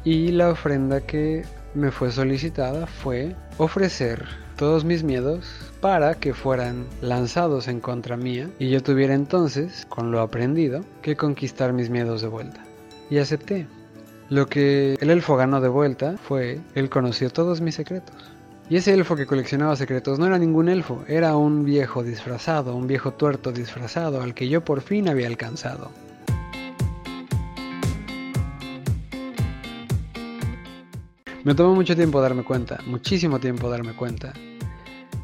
y 0.02 0.32
la 0.32 0.48
ofrenda 0.48 1.00
que 1.00 1.44
me 1.74 1.92
fue 1.92 2.10
solicitada 2.10 2.88
fue 2.88 3.36
ofrecer 3.56 4.26
todos 4.56 4.84
mis 4.84 5.04
miedos 5.04 5.70
para 5.86 6.16
que 6.16 6.34
fueran 6.34 6.84
lanzados 7.00 7.68
en 7.68 7.78
contra 7.78 8.16
mía 8.16 8.50
y 8.58 8.70
yo 8.70 8.82
tuviera 8.82 9.14
entonces, 9.14 9.86
con 9.88 10.10
lo 10.10 10.20
aprendido, 10.20 10.80
que 11.00 11.14
conquistar 11.14 11.72
mis 11.72 11.90
miedos 11.90 12.22
de 12.22 12.26
vuelta. 12.26 12.60
Y 13.08 13.18
acepté. 13.18 13.68
Lo 14.28 14.48
que 14.48 14.94
el 15.00 15.10
elfo 15.10 15.36
ganó 15.36 15.60
de 15.60 15.68
vuelta 15.68 16.16
fue, 16.16 16.58
él 16.74 16.90
conoció 16.90 17.30
todos 17.30 17.60
mis 17.60 17.76
secretos. 17.76 18.16
Y 18.68 18.78
ese 18.78 18.94
elfo 18.94 19.14
que 19.14 19.26
coleccionaba 19.26 19.76
secretos 19.76 20.18
no 20.18 20.26
era 20.26 20.40
ningún 20.40 20.68
elfo, 20.68 21.04
era 21.06 21.36
un 21.36 21.64
viejo 21.64 22.02
disfrazado, 22.02 22.74
un 22.74 22.88
viejo 22.88 23.12
tuerto 23.12 23.52
disfrazado 23.52 24.22
al 24.22 24.34
que 24.34 24.48
yo 24.48 24.64
por 24.64 24.80
fin 24.80 25.08
había 25.08 25.28
alcanzado. 25.28 25.92
Me 31.44 31.54
tomó 31.54 31.76
mucho 31.76 31.94
tiempo 31.94 32.20
darme 32.20 32.42
cuenta, 32.42 32.80
muchísimo 32.88 33.38
tiempo 33.38 33.70
darme 33.70 33.94
cuenta, 33.94 34.32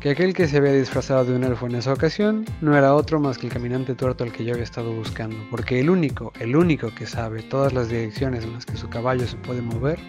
que 0.03 0.11
aquel 0.11 0.35
que 0.35 0.49
se 0.49 0.57
había 0.57 0.73
disfrazado 0.73 1.25
de 1.25 1.37
un 1.37 1.45
elfo 1.45 1.67
en 1.67 1.77
esa 1.77 1.93
ocasión 1.93 2.45
no 2.61 2.77
era 2.77 2.93
otro 2.93 3.21
más 3.21 3.39
que 3.39 3.47
el 3.47 3.53
caminante 3.53 3.95
tuerto 3.95 4.25
al 4.25 4.33
que 4.33 4.45
yo 4.45 4.53
había 4.53 4.65
estado 4.65 4.93
buscando, 4.93 5.37
porque 5.49 5.79
el 5.79 5.91
único, 5.91 6.33
el 6.41 6.57
único 6.57 6.93
que 6.93 7.07
sabe 7.07 7.43
todas 7.45 7.73
las 7.73 7.89
direcciones 7.89 8.43
en 8.43 8.53
las 8.53 8.67
que 8.67 8.77
su 8.77 8.89
caballo 8.89 9.25
se 9.29 9.37
puede 9.37 9.63
mover 9.63 10.01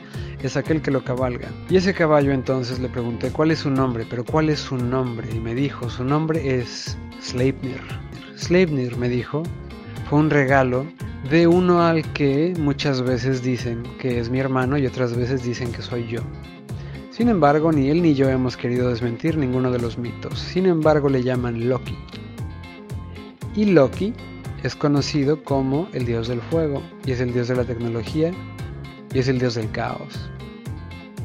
es 0.42 0.58
aquel 0.58 0.82
que 0.82 0.90
lo 0.90 1.04
cabalga. 1.04 1.48
Y 1.70 1.78
ese 1.78 1.94
caballo 1.94 2.32
entonces 2.32 2.80
le 2.80 2.90
pregunté 2.90 3.30
cuál 3.30 3.52
es 3.52 3.60
su 3.60 3.70
nombre, 3.70 4.08
pero 4.10 4.26
cuál 4.26 4.50
es 4.50 4.62
su 4.62 4.78
nombre, 4.78 5.30
y 5.32 5.40
me 5.40 5.54
dijo, 5.54 5.88
su 5.92 6.04
nombre 6.04 6.58
es 6.58 6.98
Sleipnir. 7.22 7.82
Sleipnir 8.36 8.98
me 8.98 9.10
dijo, 9.10 9.44
fue 10.10 10.18
un 10.18 10.32
regalo 10.32 10.88
de 11.30 11.46
uno 11.46 11.84
al 11.84 12.02
que 12.14 12.56
muchas 12.58 13.04
veces 13.04 13.44
dicen 13.44 13.84
que 14.00 14.20
es 14.20 14.32
mi 14.32 14.40
hermano 14.40 14.76
y 14.76 14.88
otras 14.88 15.16
veces 15.16 15.44
dicen 15.44 15.72
que 15.72 15.84
soy 15.84 16.08
yo. 16.08 16.22
Sin 17.14 17.30
embargo, 17.30 17.72
ni 17.72 17.92
él 17.92 18.02
ni 18.02 18.16
yo 18.16 18.28
hemos 18.28 18.58
querido 18.58 18.90
desmentir 18.90 19.38
ninguno 19.38 19.70
de 19.70 19.78
los 19.78 20.00
mitos. 20.00 20.40
Sin 20.40 20.66
embargo, 20.66 21.10
le 21.10 21.22
llaman 21.22 21.70
Loki. 21.70 21.96
Y 23.56 23.66
Loki 23.66 24.16
es 24.64 24.76
conocido 24.76 25.44
como 25.44 25.88
el 25.94 26.08
dios 26.08 26.28
del 26.28 26.42
fuego, 26.42 26.82
y 27.06 27.12
es 27.12 27.20
el 27.20 27.32
dios 27.32 27.50
de 27.50 27.56
la 27.56 27.66
tecnología, 27.66 28.32
y 29.14 29.20
es 29.20 29.28
el 29.28 29.38
dios 29.38 29.54
del 29.54 29.70
caos. 29.70 30.28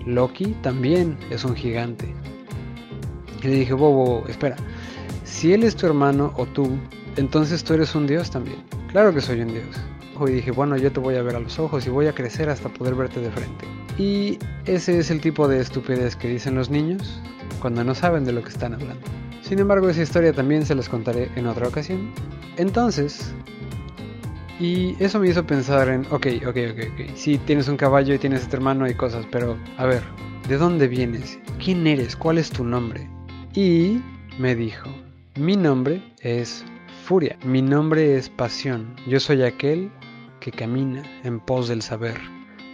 Loki 0.05 0.55
también 0.61 1.17
es 1.31 1.47
un 1.47 1.57
gigante. 1.57 2.15
Y 3.43 3.47
le 3.47 3.55
dije, 3.55 3.73
bobo, 3.73 4.29
espera, 4.29 4.57
si 5.25 5.55
él 5.55 5.63
es 5.63 5.75
tu 5.75 5.87
hermano 5.87 6.35
o 6.37 6.45
tú, 6.45 6.69
entonces 7.17 7.65
tú 7.65 7.73
eres 7.73 7.95
un 7.95 8.07
dios 8.07 8.31
también. 8.31 8.59
Claro 8.93 9.15
que 9.15 9.23
soy 9.23 9.41
un 9.41 9.55
dios. 9.55 9.81
y 10.21 10.33
dije, 10.33 10.51
bueno, 10.51 10.77
yo 10.77 10.93
te 10.93 11.01
voy 11.01 11.15
a 11.15 11.23
ver 11.23 11.37
a 11.37 11.41
los 11.41 11.59
ojos 11.59 11.87
y 11.87 11.89
voy 11.89 12.09
a 12.09 12.13
crecer 12.15 12.51
hasta 12.51 12.69
poder 12.69 12.95
verte 12.95 13.21
de 13.21 13.31
frente. 13.31 13.65
Y 13.99 14.39
ese 14.65 14.99
es 14.99 15.11
el 15.11 15.21
tipo 15.21 15.49
de 15.49 15.61
estupidez 15.61 16.15
que 16.15 16.29
dicen 16.29 16.55
los 16.55 16.71
niños 16.71 17.21
cuando 17.61 17.83
no 17.83 17.95
saben 17.95 18.25
de 18.25 18.33
lo 18.33 18.43
que 18.43 18.51
están 18.51 18.75
hablando. 18.75 19.05
Sin 19.43 19.59
embargo, 19.59 19.89
esa 19.89 20.03
historia 20.03 20.33
también 20.33 20.65
se 20.65 20.75
las 20.75 20.89
contaré 20.89 21.31
en 21.35 21.47
otra 21.47 21.67
ocasión. 21.67 22.13
Entonces, 22.57 23.35
y 24.61 24.97
eso 25.03 25.19
me 25.21 25.29
hizo 25.29 25.47
pensar 25.47 25.89
en, 25.89 26.03
ok, 26.11 26.27
ok, 26.47 26.57
ok, 26.71 26.79
ok, 26.93 27.11
sí, 27.15 27.39
tienes 27.39 27.69
un 27.69 27.77
caballo 27.77 28.15
y 28.15 28.19
tienes 28.19 28.43
este 28.43 28.57
hermano 28.57 28.89
y 28.89 28.95
cosas, 28.95 29.25
pero 29.31 29.57
a 29.77 29.87
ver, 29.87 30.03
¿de 30.49 30.57
dónde 30.57 30.89
vienes? 30.89 31.39
¿Quién 31.63 31.87
eres? 31.87 32.17
¿Cuál 32.17 32.39
es 32.39 32.51
tu 32.51 32.65
nombre? 32.65 33.09
Y 33.55 34.01
me 34.39 34.55
dijo, 34.55 34.91
mi 35.37 35.57
nombre 35.57 36.03
es 36.21 36.65
Furia, 37.05 37.39
mi 37.45 37.63
nombre 37.63 38.17
es 38.17 38.29
Pasión, 38.29 38.97
yo 39.07 39.21
soy 39.21 39.43
aquel 39.43 39.91
que 40.41 40.51
camina 40.51 41.03
en 41.23 41.39
pos 41.41 41.69
del 41.69 41.81
saber, 41.81 42.19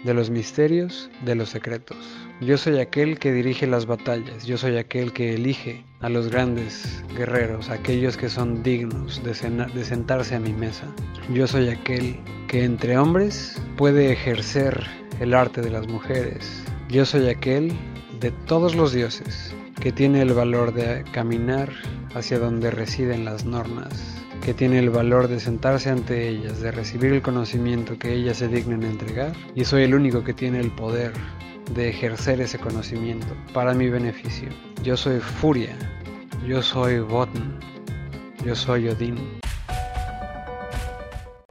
de 0.04 0.14
los 0.14 0.30
misterios, 0.30 1.10
de 1.24 1.34
los 1.34 1.48
secretos. 1.48 1.96
Yo 2.40 2.58
soy 2.58 2.78
aquel 2.78 3.18
que 3.18 3.32
dirige 3.32 3.66
las 3.66 3.86
batallas, 3.86 4.44
yo 4.44 4.58
soy 4.58 4.76
aquel 4.76 5.12
que 5.12 5.34
elige 5.34 5.84
a 6.00 6.08
los 6.08 6.28
grandes 6.28 7.02
guerreros, 7.16 7.70
aquellos 7.70 8.16
que 8.16 8.28
son 8.28 8.62
dignos 8.62 9.22
de, 9.24 9.34
sentarse 9.84 10.34
a 10.34 10.40
mi 10.40 10.52
mesa. 10.52 10.86
Yo 11.32 11.46
soy 11.46 11.68
aquel 11.68 12.16
que 12.48 12.64
entre 12.64 12.98
hombres 12.98 13.60
puede 13.76 14.12
ejercer 14.12 14.84
el 15.20 15.32
arte 15.32 15.62
de 15.62 15.70
las 15.70 15.88
mujeres. 15.88 16.64
Yo 16.90 17.06
soy 17.06 17.28
aquel 17.28 17.72
de 18.20 18.30
todos 18.46 18.74
los 18.74 18.92
dioses 18.92 19.54
que 19.80 19.92
tiene 19.92 20.20
el 20.22 20.34
valor 20.34 20.74
de 20.74 21.04
caminar 21.12 21.70
hacia 22.14 22.38
donde 22.38 22.70
residen 22.70 23.24
las 23.24 23.44
nornas, 23.44 24.23
que 24.44 24.52
tiene 24.52 24.78
el 24.78 24.90
valor 24.90 25.28
de 25.28 25.40
sentarse 25.40 25.88
ante 25.88 26.28
ellas, 26.28 26.60
de 26.60 26.70
recibir 26.70 27.14
el 27.14 27.22
conocimiento 27.22 27.98
que 27.98 28.12
ellas 28.12 28.36
se 28.36 28.48
dignen 28.48 28.82
entregar, 28.82 29.32
y 29.54 29.64
soy 29.64 29.84
el 29.84 29.94
único 29.94 30.22
que 30.22 30.34
tiene 30.34 30.60
el 30.60 30.70
poder 30.70 31.12
de 31.74 31.88
ejercer 31.88 32.42
ese 32.42 32.58
conocimiento 32.58 33.34
para 33.54 33.72
mi 33.72 33.88
beneficio. 33.88 34.50
Yo 34.82 34.98
soy 34.98 35.18
Furia, 35.20 35.74
yo 36.46 36.60
soy 36.60 36.98
Votan, 36.98 37.58
yo 38.44 38.54
soy 38.54 38.88
Odín. 38.88 39.16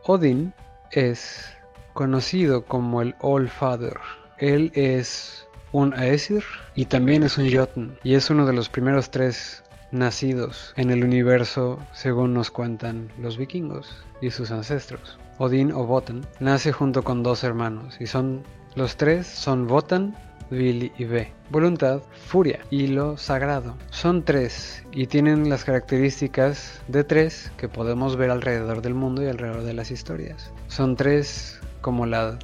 Odín 0.04 0.54
es 0.92 1.52
conocido 1.94 2.64
como 2.66 3.02
el 3.02 3.16
All 3.22 3.50
Father. 3.50 3.98
Él 4.38 4.72
es 4.76 5.48
un 5.72 5.96
Aesir 5.96 6.44
y 6.76 6.86
también 6.86 7.24
es 7.24 7.40
un 7.40 7.52
Jotun 7.52 7.98
y 8.04 8.14
es 8.14 8.30
uno 8.30 8.46
de 8.46 8.54
los 8.54 8.70
primeros 8.70 9.10
tres 9.10 9.63
nacidos 9.94 10.74
en 10.76 10.90
el 10.90 11.04
universo 11.04 11.80
según 11.94 12.34
nos 12.34 12.52
cuentan 12.52 13.10
los 13.18 13.38
vikingos 13.38 14.04
y 14.22 14.32
sus 14.32 14.52
ancestros. 14.52 15.18
Odín 15.38 15.72
o 15.72 15.86
Votan 15.86 16.26
nace 16.40 16.72
junto 16.72 17.04
con 17.04 17.24
dos 17.24 17.44
hermanos 17.44 17.98
y 18.02 18.08
son 18.08 18.44
los 18.76 18.98
tres 18.98 19.28
son 19.28 19.68
Votan, 19.68 20.16
Vili 20.50 20.92
y 20.98 21.06
Ve. 21.06 21.32
Voluntad, 21.50 22.02
furia 22.28 22.60
y 22.70 22.88
lo 22.88 23.18
sagrado. 23.18 23.76
Son 23.92 24.24
tres 24.24 24.84
y 24.92 25.08
tienen 25.08 25.50
las 25.50 25.64
características 25.64 26.82
de 26.88 27.04
tres 27.04 27.52
que 27.58 27.70
podemos 27.70 28.18
ver 28.18 28.32
alrededor 28.32 28.82
del 28.82 28.96
mundo 28.96 29.24
y 29.24 29.28
alrededor 29.28 29.64
de 29.64 29.74
las 29.74 29.92
historias. 29.92 30.52
Son 30.68 30.96
tres 30.96 31.60
como 31.82 32.06
la 32.06 32.40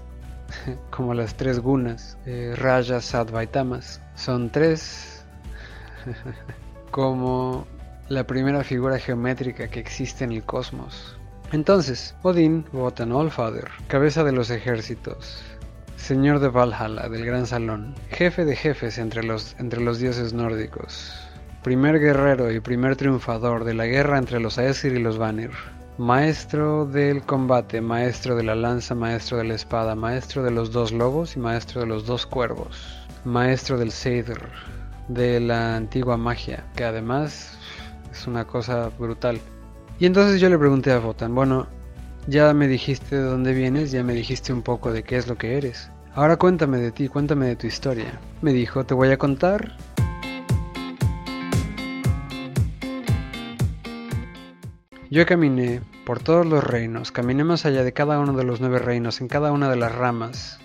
como 0.91 1.13
las 1.13 1.35
tres 1.35 1.59
gunas, 1.59 2.17
eh, 2.25 2.53
Rajas, 2.55 3.05
Sattva 3.05 3.43
y 3.43 3.47
Tamas. 3.47 4.01
Son 4.15 4.49
tres 4.49 5.23
como 6.99 7.65
la 8.09 8.25
primera 8.25 8.61
figura 8.61 8.99
geométrica 8.99 9.69
que 9.69 9.79
existe 9.79 10.25
en 10.25 10.33
el 10.33 10.43
cosmos. 10.43 11.17
Entonces, 11.53 12.13
Odín, 12.23 12.65
Wotan 12.73 13.13
Allfather, 13.13 13.69
cabeza 13.87 14.25
de 14.25 14.33
los 14.33 14.49
ejércitos, 14.49 15.41
señor 15.95 16.39
de 16.39 16.49
Valhalla, 16.49 17.07
del 17.07 17.25
Gran 17.25 17.47
Salón, 17.47 17.95
jefe 18.09 18.43
de 18.43 18.53
jefes 18.53 18.97
entre 18.97 19.23
los, 19.23 19.55
entre 19.59 19.79
los 19.79 19.99
dioses 19.99 20.33
nórdicos, 20.33 21.17
primer 21.63 22.01
guerrero 22.01 22.51
y 22.51 22.59
primer 22.59 22.97
triunfador 22.97 23.63
de 23.63 23.75
la 23.75 23.85
guerra 23.85 24.17
entre 24.17 24.41
los 24.41 24.57
Aesir 24.57 24.91
y 24.91 24.99
los 24.99 25.17
Vanir, 25.17 25.51
maestro 25.97 26.85
del 26.85 27.21
combate, 27.21 27.79
maestro 27.79 28.35
de 28.35 28.43
la 28.43 28.55
lanza, 28.55 28.93
maestro 28.93 29.37
de 29.37 29.45
la 29.45 29.55
espada, 29.55 29.95
maestro 29.95 30.43
de 30.43 30.51
los 30.51 30.73
dos 30.73 30.91
lobos 30.91 31.37
y 31.37 31.39
maestro 31.39 31.79
de 31.79 31.87
los 31.87 32.05
dos 32.05 32.25
cuervos, 32.25 33.07
maestro 33.23 33.77
del 33.77 33.91
Seidr, 33.91 34.41
de 35.09 35.39
la 35.39 35.75
antigua 35.75 36.15
magia, 36.15 36.65
que 36.75 36.85
además 36.85 37.57
es 38.11 38.27
una 38.27 38.45
cosa 38.45 38.89
brutal. 38.97 39.41
Y 39.99 40.05
entonces 40.05 40.39
yo 40.39 40.49
le 40.49 40.57
pregunté 40.57 40.91
a 40.91 40.99
Votan, 40.99 41.35
bueno, 41.35 41.67
ya 42.27 42.53
me 42.53 42.67
dijiste 42.67 43.17
de 43.17 43.23
dónde 43.23 43.53
vienes, 43.53 43.91
ya 43.91 44.03
me 44.03 44.13
dijiste 44.13 44.53
un 44.53 44.61
poco 44.61 44.93
de 44.93 45.03
qué 45.03 45.17
es 45.17 45.27
lo 45.27 45.37
que 45.37 45.57
eres. 45.57 45.91
Ahora 46.13 46.37
cuéntame 46.37 46.77
de 46.77 46.91
ti, 46.91 47.07
cuéntame 47.07 47.47
de 47.47 47.55
tu 47.55 47.67
historia. 47.67 48.19
Me 48.41 48.53
dijo, 48.53 48.85
te 48.85 48.93
voy 48.93 49.09
a 49.09 49.17
contar. 49.17 49.75
Yo 55.11 55.25
caminé 55.25 55.81
por 56.05 56.19
todos 56.19 56.45
los 56.45 56.63
reinos, 56.63 57.11
caminé 57.11 57.43
más 57.43 57.65
allá 57.65 57.83
de 57.83 57.93
cada 57.93 58.19
uno 58.19 58.33
de 58.33 58.43
los 58.43 58.61
nueve 58.61 58.77
reinos, 58.77 59.21
en 59.21 59.27
cada 59.27 59.51
una 59.51 59.69
de 59.69 59.75
las 59.75 59.93
ramas 59.93 60.59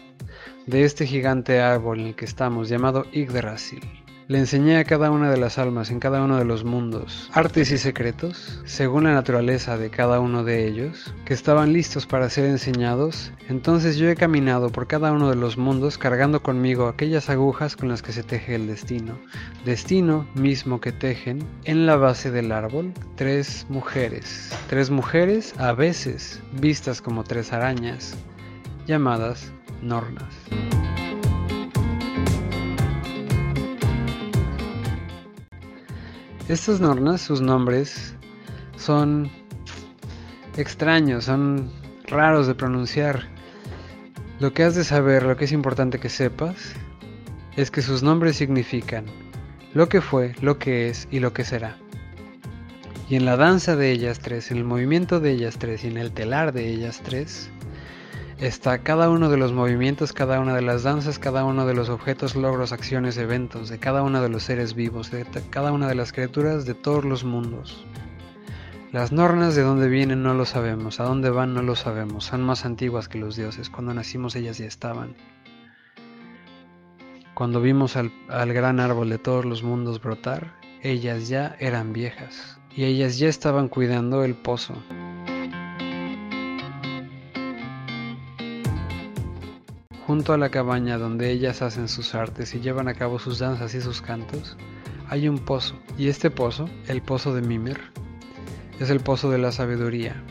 de 0.67 0.85
este 0.85 1.07
gigante 1.07 1.61
árbol 1.61 2.01
en 2.01 2.07
el 2.09 2.15
que 2.15 2.27
estamos, 2.27 2.69
llamado 2.69 3.05
Yggdrasil. 3.11 4.04
Le 4.27 4.39
enseñé 4.39 4.79
a 4.79 4.85
cada 4.85 5.11
una 5.11 5.31
de 5.31 5.37
las 5.37 5.59
almas 5.59 5.91
en 5.91 6.01
cada 6.01 6.23
uno 6.23 6.39
de 6.39 6.47
los 6.47 6.65
mundos 6.65 7.31
artes 7.35 7.71
y 7.73 7.77
secretos, 7.79 8.63
según 8.65 9.05
la 9.05 9.13
naturaleza 9.13 9.77
de 9.77 9.91
cada 9.91 10.19
uno 10.21 10.45
de 10.45 10.67
ellos, 10.67 11.13
que 11.27 11.35
estaban 11.35 11.75
listos 11.75 12.07
para 12.07 12.31
ser 12.31 12.47
enseñados. 12.47 13.33
Entonces 13.51 13.99
yo 13.99 14.09
he 14.09 14.17
caminado 14.17 14.71
por 14.71 14.87
cada 14.87 15.13
uno 15.13 15.29
de 15.29 15.37
los 15.37 15.59
mundos 15.59 15.99
cargando 15.99 16.43
conmigo 16.43 16.87
aquellas 16.87 17.29
agujas 17.29 17.77
con 17.77 17.91
las 17.91 18.01
que 18.01 18.13
se 18.13 18.23
teje 18.23 18.55
el 18.55 18.67
destino. 18.67 19.19
Destino 19.67 20.27
mismo 20.35 20.81
que 20.81 20.93
tejen 20.93 21.45
en 21.65 21.85
la 21.85 21.97
base 21.97 22.31
del 22.31 22.51
árbol 22.53 22.95
tres 23.17 23.67
mujeres. 23.69 24.57
Tres 24.71 24.89
mujeres 24.89 25.55
a 25.59 25.73
veces 25.73 26.41
vistas 26.53 27.03
como 27.03 27.25
tres 27.25 27.53
arañas, 27.53 28.17
llamadas 28.87 29.53
Nornas. 29.83 30.35
Estas 36.47 36.79
nornas, 36.79 37.23
sus 37.23 37.41
nombres, 37.41 38.15
son 38.77 39.31
extraños, 40.59 41.25
son 41.25 41.71
raros 42.07 42.47
de 42.47 42.55
pronunciar. 42.55 43.29
Lo 44.41 44.53
que 44.53 44.63
has 44.63 44.75
de 44.75 44.85
saber, 44.85 45.23
lo 45.23 45.39
que 45.39 45.47
es 45.47 45.53
importante 45.53 45.99
que 45.99 46.11
sepas, 46.11 46.75
es 47.57 47.71
que 47.71 47.81
sus 47.81 48.03
nombres 48.03 48.37
significan 48.37 49.07
lo 49.73 49.89
que 49.89 50.03
fue, 50.03 50.35
lo 50.43 50.59
que 50.59 50.89
es 50.89 51.09
y 51.11 51.21
lo 51.21 51.33
que 51.33 51.45
será. 51.45 51.79
Y 53.09 53.17
en 53.17 53.25
la 53.25 53.39
danza 53.39 53.75
de 53.75 53.91
ellas 53.91 54.21
tres, 54.21 54.51
en 54.51 54.59
el 54.59 54.65
movimiento 54.65 55.21
de 55.21 55.31
ellas 55.31 55.57
tres 55.59 55.83
y 55.85 55.87
en 55.87 55.97
el 55.97 56.13
telar 56.13 56.53
de 56.53 56.69
ellas 56.69 57.01
tres, 57.03 57.51
está 58.47 58.79
cada 58.79 59.09
uno 59.09 59.31
de 59.31 59.37
los 59.37 59.53
movimientos, 59.53 60.13
cada 60.13 60.39
una 60.39 60.55
de 60.55 60.63
las 60.63 60.83
danzas, 60.83 61.19
cada 61.19 61.45
uno 61.45 61.67
de 61.67 61.75
los 61.75 61.89
objetos, 61.89 62.37
logros, 62.37 62.73
acciones, 62.73 63.17
eventos, 63.17 63.69
de 63.69 63.79
cada 63.79 64.03
uno 64.03 64.21
de 64.21 64.29
los 64.29 64.43
seres 64.43 64.75
vivos, 64.75 65.11
de 65.11 65.25
cada 65.51 65.73
una 65.73 65.89
de 65.89 65.95
las 65.95 66.13
criaturas 66.13 66.67
de 66.67 66.75
todos 66.75 67.05
los 67.05 67.25
mundos. 67.25 67.85
Las 68.93 69.13
nornas 69.13 69.55
de 69.55 69.63
dónde 69.63 69.89
vienen 69.89 70.23
no 70.23 70.35
lo 70.35 70.45
sabemos, 70.45 71.01
a 71.01 71.05
dónde 71.05 71.31
van 71.31 71.55
no 71.55 71.63
lo 71.63 71.75
sabemos, 71.75 72.27
son 72.27 72.43
más 72.43 72.65
antiguas 72.65 73.09
que 73.09 73.19
los 73.19 73.35
dioses, 73.35 73.71
cuando 73.71 73.95
nacimos 73.95 74.37
ellas 74.37 74.59
ya 74.59 74.67
estaban. 74.67 75.15
Cuando 77.35 77.61
vimos 77.61 77.97
al, 77.97 78.13
al 78.29 78.53
gran 78.53 78.79
árbol 78.79 79.09
de 79.11 79.19
todos 79.19 79.45
los 79.45 79.63
mundos 79.63 80.01
brotar, 80.01 80.55
ellas 80.83 81.29
ya 81.29 81.57
eran 81.59 81.93
viejas, 81.93 82.61
y 82.77 82.85
ellas 82.85 83.19
ya 83.19 83.29
estaban 83.29 83.69
cuidando 83.69 84.23
el 84.23 84.35
pozo. 84.35 84.75
Junto 90.07 90.35
a 90.35 90.39
la 90.39 90.51
cabaña 90.51 90.99
donde 90.99 91.31
ellas 91.31 91.63
hacen 91.63 91.89
sus 91.89 92.15
artes 92.15 92.55
y 92.55 92.61
llevan 92.61 92.89
a 92.89 92.95
cabo 92.95 93.19
sus 93.19 93.39
danzas 93.39 93.75
y 93.75 93.81
sus 93.81 94.03
cantos, 94.03 94.55
hay 95.09 95.29
un 95.29 95.39
pozo, 95.39 95.77
y 95.97 96.09
este 96.09 96.31
pozo, 96.31 96.69
el 96.89 97.01
pozo 97.01 97.35
de 97.35 97.41
Mimir, 97.41 97.81
es 98.81 98.91
el 98.91 99.01
pozo 99.01 99.31
de 99.31 99.39
la 99.39 99.51
sabiduría. 99.51 100.23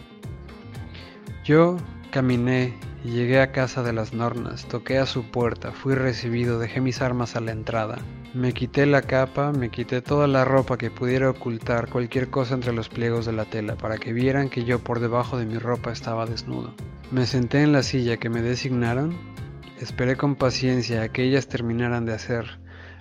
Yo 1.44 1.78
caminé 2.12 2.76
y 3.04 3.10
llegué 3.10 3.42
a 3.42 3.52
casa 3.52 3.82
de 3.82 3.94
las 3.94 4.14
Nornas, 4.14 4.68
toqué 4.68 5.00
a 5.00 5.08
su 5.08 5.24
puerta, 5.24 5.72
fui 5.72 5.96
recibido, 5.96 6.60
dejé 6.60 6.80
mis 6.80 7.02
armas 7.02 7.36
a 7.36 7.42
la 7.42 7.52
entrada. 7.52 7.98
Me 8.36 8.54
quité 8.54 8.86
la 8.86 9.02
capa, 9.02 9.52
me 9.52 9.70
quité 9.70 10.02
toda 10.02 10.28
la 10.28 10.46
ropa 10.46 10.78
que 10.78 10.92
pudiera 10.92 11.32
ocultar 11.32 11.90
cualquier 11.90 12.30
cosa 12.30 12.54
entre 12.54 12.74
los 12.74 12.90
pliegos 12.90 13.26
de 13.26 13.34
la 13.34 13.46
tela 13.46 13.76
para 13.76 13.98
que 13.98 14.14
vieran 14.14 14.50
que 14.50 14.66
yo 14.66 14.80
por 14.80 15.00
debajo 15.00 15.38
de 15.38 15.46
mi 15.46 15.58
ropa 15.58 15.92
estaba 15.92 16.28
desnudo. 16.28 16.76
Me 17.12 17.26
senté 17.26 17.64
en 17.64 17.74
la 17.74 17.82
silla 17.84 18.18
que 18.18 18.30
me 18.30 18.42
designaron 18.42 19.33
Esperé 19.82 20.16
con 20.16 20.36
paciencia 20.36 21.04
a 21.04 21.10
que 21.10 21.24
ellas 21.24 21.48
terminaran 21.48 22.06
de 22.06 22.14
hacer 22.14 22.60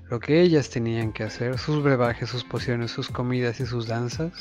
lo 0.09 0.21
que 0.21 0.43
ellas 0.43 0.69
tenían 0.69 1.13
que 1.13 1.23
hacer, 1.23 1.59
sus 1.59 1.83
brebajes, 1.83 2.29
sus 2.29 2.45
pociones, 2.45 2.91
sus 2.91 3.09
comidas 3.09 3.61
y 3.61 3.67
sus 3.67 3.87
danzas. 3.87 4.33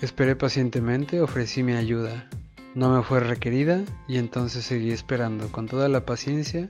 Esperé 0.00 0.36
pacientemente, 0.36 1.20
ofrecí 1.20 1.62
mi 1.62 1.72
ayuda. 1.72 2.28
no 2.74 2.94
me 2.94 3.02
fue 3.02 3.18
requerida 3.18 3.80
y 4.06 4.18
entonces 4.18 4.64
seguí 4.64 4.92
esperando 4.92 5.50
con 5.50 5.66
toda 5.66 5.88
la 5.88 6.06
paciencia 6.06 6.68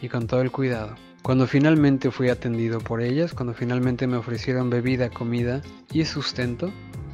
y 0.00 0.08
con 0.08 0.28
todo 0.28 0.40
el 0.40 0.52
cuidado. 0.52 0.94
Cuando 1.22 1.46
finalmente 1.46 2.10
fui 2.10 2.28
atendido 2.28 2.80
por 2.80 3.00
ellas, 3.00 3.34
cuando 3.34 3.54
finalmente 3.54 4.06
me 4.06 4.16
ofrecieron 4.16 4.70
bebida, 4.70 5.10
comida 5.10 5.62
y 5.92 6.04
sustento, 6.04 6.72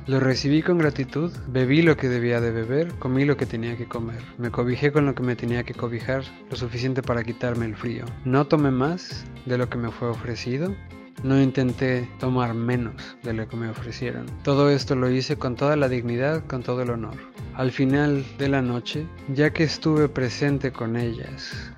lo 0.09 0.21
recibí 0.21 0.62
con 0.62 0.79
gratitud, 0.79 1.31
bebí 1.49 1.83
lo 1.83 1.99
que 1.99 2.09
debía 2.09 2.41
de 2.41 2.50
beber, 2.50 2.95
comí 2.95 3.27
lo 3.27 3.37
que 3.37 3.45
tenía 3.45 3.77
que 3.77 3.85
comer, 3.85 4.23
me 4.38 4.50
cobijé 4.50 4.91
con 4.91 5.05
lo 5.05 5.15
que 5.15 5.23
me 5.23 5.37
tenía 5.37 5.65
que 5.65 5.75
cobijar, 5.75 6.25
lo 6.50 6.57
suficiente 6.57 7.03
para 7.03 7.23
quitarme 7.23 7.67
el 7.67 7.77
frío. 7.77 8.07
No 8.25 8.47
tomé 8.47 8.71
más 8.71 9.27
de 9.45 9.59
lo 9.59 9.69
que 9.69 9.77
me 9.77 9.91
fue 9.91 10.09
ofrecido, 10.09 10.75
no 11.23 11.38
intenté 11.38 12.09
tomar 12.19 12.55
menos 12.55 13.19
de 13.23 13.35
lo 13.35 13.47
que 13.49 13.59
me 13.59 13.69
ofrecieron. 13.69 14.25
Todo 14.45 14.71
esto 14.71 14.95
lo 14.95 15.11
hice 15.11 15.37
con 15.37 15.57
toda 15.57 15.77
la 15.77 15.91
dignidad, 15.91 16.43
con 16.47 16.62
todo 16.62 16.81
el 16.81 16.91
honor. 16.91 17.17
Al 17.55 17.71
final 17.71 18.25
de 18.38 18.49
la 18.49 18.62
noche, 18.62 19.07
ya 19.35 19.50
que 19.50 19.65
estuve 19.65 20.09
presente 20.09 20.73
con 20.73 20.97
ellas, 20.97 21.71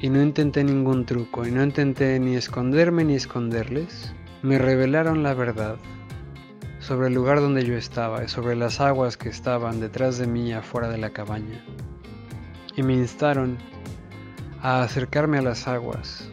y 0.00 0.10
no 0.10 0.22
intenté 0.22 0.62
ningún 0.62 1.06
truco, 1.06 1.44
y 1.44 1.50
no 1.50 1.64
intenté 1.64 2.20
ni 2.20 2.36
esconderme 2.36 3.02
ni 3.02 3.16
esconderles, 3.16 4.14
me 4.42 4.58
revelaron 4.58 5.24
la 5.24 5.34
verdad 5.34 5.76
sobre 6.82 7.06
el 7.06 7.14
lugar 7.14 7.40
donde 7.40 7.64
yo 7.64 7.76
estaba 7.76 8.24
y 8.24 8.28
sobre 8.28 8.56
las 8.56 8.80
aguas 8.80 9.16
que 9.16 9.28
estaban 9.28 9.78
detrás 9.78 10.18
de 10.18 10.26
mí 10.26 10.52
afuera 10.52 10.88
de 10.88 10.98
la 10.98 11.10
cabaña. 11.10 11.64
Y 12.74 12.82
me 12.82 12.94
instaron 12.94 13.56
a 14.60 14.82
acercarme 14.82 15.38
a 15.38 15.42
las 15.42 15.68
aguas 15.68 16.28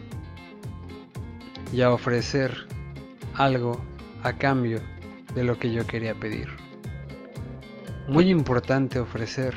y 1.71 1.81
a 1.81 1.91
ofrecer 1.91 2.67
algo 3.35 3.79
a 4.23 4.33
cambio 4.33 4.81
de 5.35 5.43
lo 5.43 5.59
que 5.59 5.71
yo 5.71 5.85
quería 5.85 6.15
pedir. 6.15 6.47
Muy 8.07 8.31
importante 8.31 8.99
ofrecer 8.99 9.53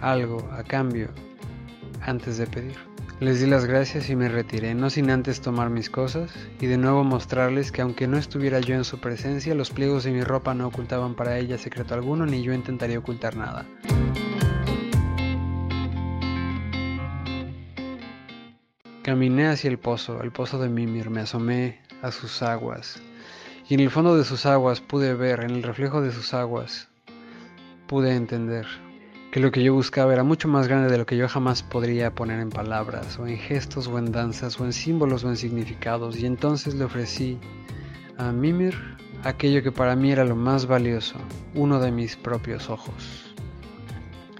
algo 0.00 0.38
a 0.50 0.64
cambio 0.64 1.08
antes 2.00 2.38
de 2.38 2.48
pedir. 2.48 2.91
Les 3.22 3.38
di 3.38 3.46
las 3.46 3.66
gracias 3.66 4.10
y 4.10 4.16
me 4.16 4.28
retiré, 4.28 4.74
no 4.74 4.90
sin 4.90 5.08
antes 5.08 5.40
tomar 5.40 5.70
mis 5.70 5.88
cosas 5.88 6.32
y 6.60 6.66
de 6.66 6.76
nuevo 6.76 7.04
mostrarles 7.04 7.70
que 7.70 7.80
aunque 7.80 8.08
no 8.08 8.18
estuviera 8.18 8.58
yo 8.58 8.74
en 8.74 8.82
su 8.82 8.98
presencia, 8.98 9.54
los 9.54 9.70
pliegos 9.70 10.02
de 10.02 10.10
mi 10.10 10.24
ropa 10.24 10.54
no 10.54 10.66
ocultaban 10.66 11.14
para 11.14 11.38
ella 11.38 11.56
secreto 11.56 11.94
alguno 11.94 12.26
ni 12.26 12.42
yo 12.42 12.52
intentaría 12.52 12.98
ocultar 12.98 13.36
nada. 13.36 13.64
Caminé 19.04 19.46
hacia 19.46 19.70
el 19.70 19.78
pozo, 19.78 20.20
el 20.20 20.32
pozo 20.32 20.58
de 20.58 20.68
Mimir, 20.68 21.08
me 21.08 21.20
asomé 21.20 21.80
a 22.02 22.10
sus 22.10 22.42
aguas 22.42 23.00
y 23.68 23.74
en 23.74 23.80
el 23.80 23.90
fondo 23.90 24.16
de 24.16 24.24
sus 24.24 24.46
aguas 24.46 24.80
pude 24.80 25.14
ver, 25.14 25.44
en 25.44 25.50
el 25.50 25.62
reflejo 25.62 26.02
de 26.02 26.10
sus 26.10 26.34
aguas, 26.34 26.88
pude 27.86 28.16
entender 28.16 28.66
que 29.32 29.40
lo 29.40 29.50
que 29.50 29.62
yo 29.62 29.72
buscaba 29.72 30.12
era 30.12 30.24
mucho 30.24 30.46
más 30.46 30.68
grande 30.68 30.92
de 30.92 30.98
lo 30.98 31.06
que 31.06 31.16
yo 31.16 31.26
jamás 31.26 31.62
podría 31.62 32.14
poner 32.14 32.38
en 32.38 32.50
palabras, 32.50 33.18
o 33.18 33.26
en 33.26 33.38
gestos, 33.38 33.88
o 33.88 33.98
en 33.98 34.12
danzas, 34.12 34.60
o 34.60 34.66
en 34.66 34.74
símbolos, 34.74 35.24
o 35.24 35.30
en 35.30 35.38
significados, 35.38 36.18
y 36.18 36.26
entonces 36.26 36.74
le 36.74 36.84
ofrecí 36.84 37.38
a 38.18 38.30
Mimir 38.30 38.76
aquello 39.24 39.62
que 39.62 39.72
para 39.72 39.96
mí 39.96 40.12
era 40.12 40.26
lo 40.26 40.36
más 40.36 40.66
valioso, 40.66 41.14
uno 41.54 41.80
de 41.80 41.90
mis 41.90 42.14
propios 42.14 42.68
ojos. 42.68 43.34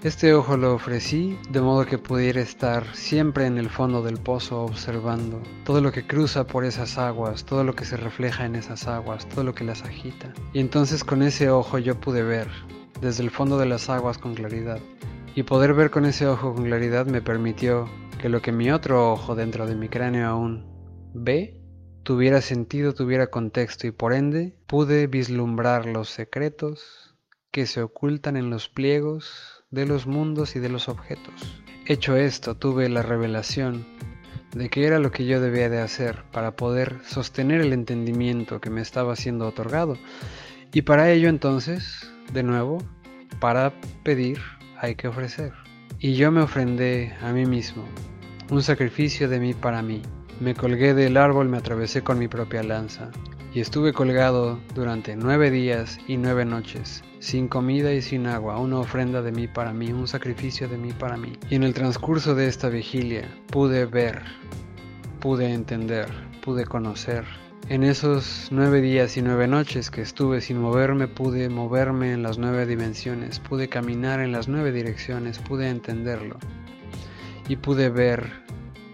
Este 0.03 0.31
ojo 0.35 0.57
lo 0.57 0.75
ofrecí 0.75 1.39
de 1.49 1.61
modo 1.61 1.87
que 1.87 1.97
pudiera 1.97 2.41
estar 2.41 2.85
siempre 2.93 3.47
en 3.47 3.57
el 3.57 3.71
fondo 3.71 4.03
del 4.03 4.19
pozo 4.19 4.61
observando 4.61 5.41
todo 5.63 5.81
lo 5.81 5.91
que 5.91 6.05
cruza 6.05 6.45
por 6.45 6.65
esas 6.65 6.99
aguas, 6.99 7.45
todo 7.45 7.63
lo 7.63 7.73
que 7.73 7.85
se 7.85 7.97
refleja 7.97 8.45
en 8.45 8.55
esas 8.55 8.87
aguas, 8.87 9.27
todo 9.27 9.43
lo 9.43 9.55
que 9.55 9.63
las 9.63 9.81
agita. 9.81 10.31
Y 10.53 10.59
entonces 10.59 11.03
con 11.03 11.23
ese 11.23 11.49
ojo 11.49 11.79
yo 11.79 11.99
pude 11.99 12.21
ver 12.21 12.47
desde 13.01 13.23
el 13.23 13.31
fondo 13.31 13.57
de 13.57 13.65
las 13.65 13.89
aguas 13.89 14.17
con 14.17 14.35
claridad. 14.35 14.79
Y 15.35 15.43
poder 15.43 15.73
ver 15.73 15.89
con 15.89 16.05
ese 16.05 16.27
ojo 16.27 16.53
con 16.53 16.65
claridad 16.65 17.05
me 17.05 17.21
permitió 17.21 17.89
que 18.21 18.29
lo 18.29 18.41
que 18.41 18.51
mi 18.51 18.71
otro 18.71 19.11
ojo 19.11 19.35
dentro 19.35 19.65
de 19.65 19.75
mi 19.75 19.89
cráneo 19.89 20.27
aún 20.27 20.65
ve 21.13 21.59
tuviera 22.03 22.41
sentido, 22.41 22.93
tuviera 22.93 23.27
contexto 23.27 23.87
y 23.87 23.91
por 23.91 24.13
ende 24.13 24.55
pude 24.67 25.07
vislumbrar 25.07 25.85
los 25.85 26.09
secretos 26.09 27.15
que 27.51 27.65
se 27.65 27.81
ocultan 27.81 28.37
en 28.37 28.49
los 28.49 28.69
pliegos 28.69 29.63
de 29.71 29.85
los 29.85 30.05
mundos 30.05 30.55
y 30.55 30.59
de 30.59 30.69
los 30.69 30.89
objetos. 30.89 31.63
Hecho 31.85 32.15
esto, 32.15 32.55
tuve 32.55 32.89
la 32.89 33.01
revelación 33.01 33.85
de 34.53 34.69
que 34.69 34.85
era 34.85 34.99
lo 34.99 35.11
que 35.11 35.25
yo 35.25 35.41
debía 35.41 35.69
de 35.69 35.79
hacer 35.79 36.23
para 36.31 36.55
poder 36.55 36.99
sostener 37.05 37.61
el 37.61 37.73
entendimiento 37.73 38.61
que 38.61 38.69
me 38.69 38.81
estaba 38.81 39.15
siendo 39.15 39.47
otorgado. 39.47 39.97
Y 40.71 40.83
para 40.83 41.11
ello 41.11 41.29
entonces 41.29 42.12
de 42.31 42.43
nuevo, 42.43 42.77
para 43.39 43.73
pedir 44.03 44.39
hay 44.79 44.95
que 44.95 45.07
ofrecer. 45.07 45.53
Y 45.99 46.13
yo 46.13 46.31
me 46.31 46.41
ofrendé 46.41 47.13
a 47.21 47.31
mí 47.31 47.45
mismo, 47.45 47.83
un 48.49 48.61
sacrificio 48.61 49.27
de 49.27 49.39
mí 49.39 49.53
para 49.53 49.81
mí. 49.81 50.01
Me 50.39 50.55
colgué 50.55 50.93
del 50.93 51.17
árbol, 51.17 51.49
me 51.49 51.57
atravesé 51.57 52.01
con 52.01 52.19
mi 52.19 52.27
propia 52.27 52.63
lanza, 52.63 53.09
y 53.53 53.59
estuve 53.59 53.93
colgado 53.93 54.59
durante 54.73 55.15
nueve 55.15 55.51
días 55.51 55.99
y 56.07 56.17
nueve 56.17 56.43
noches, 56.43 57.03
sin 57.19 57.47
comida 57.47 57.93
y 57.93 58.01
sin 58.01 58.25
agua, 58.25 58.59
una 58.59 58.79
ofrenda 58.79 59.21
de 59.21 59.31
mí 59.31 59.47
para 59.47 59.73
mí, 59.73 59.91
un 59.91 60.07
sacrificio 60.07 60.67
de 60.67 60.77
mí 60.77 60.91
para 60.91 61.17
mí. 61.17 61.33
Y 61.49 61.55
en 61.55 61.63
el 61.63 61.73
transcurso 61.73 62.33
de 62.33 62.47
esta 62.47 62.69
vigilia 62.69 63.27
pude 63.51 63.85
ver, 63.85 64.23
pude 65.19 65.53
entender, 65.53 66.07
pude 66.43 66.65
conocer 66.65 67.25
en 67.69 67.83
esos 67.83 68.49
nueve 68.51 68.81
días 68.81 69.15
y 69.15 69.21
nueve 69.21 69.47
noches 69.47 69.89
que 69.89 70.01
estuve 70.01 70.41
sin 70.41 70.59
moverme, 70.59 71.07
pude 71.07 71.49
moverme 71.49 72.11
en 72.11 72.21
las 72.21 72.37
nueve 72.37 72.65
dimensiones, 72.65 73.39
pude 73.39 73.69
caminar 73.69 74.19
en 74.19 74.31
las 74.31 74.47
nueve 74.47 74.71
direcciones, 74.71 75.39
pude 75.39 75.69
entenderlo 75.69 76.37
y 77.47 77.55
pude 77.55 77.89
ver 77.89 78.29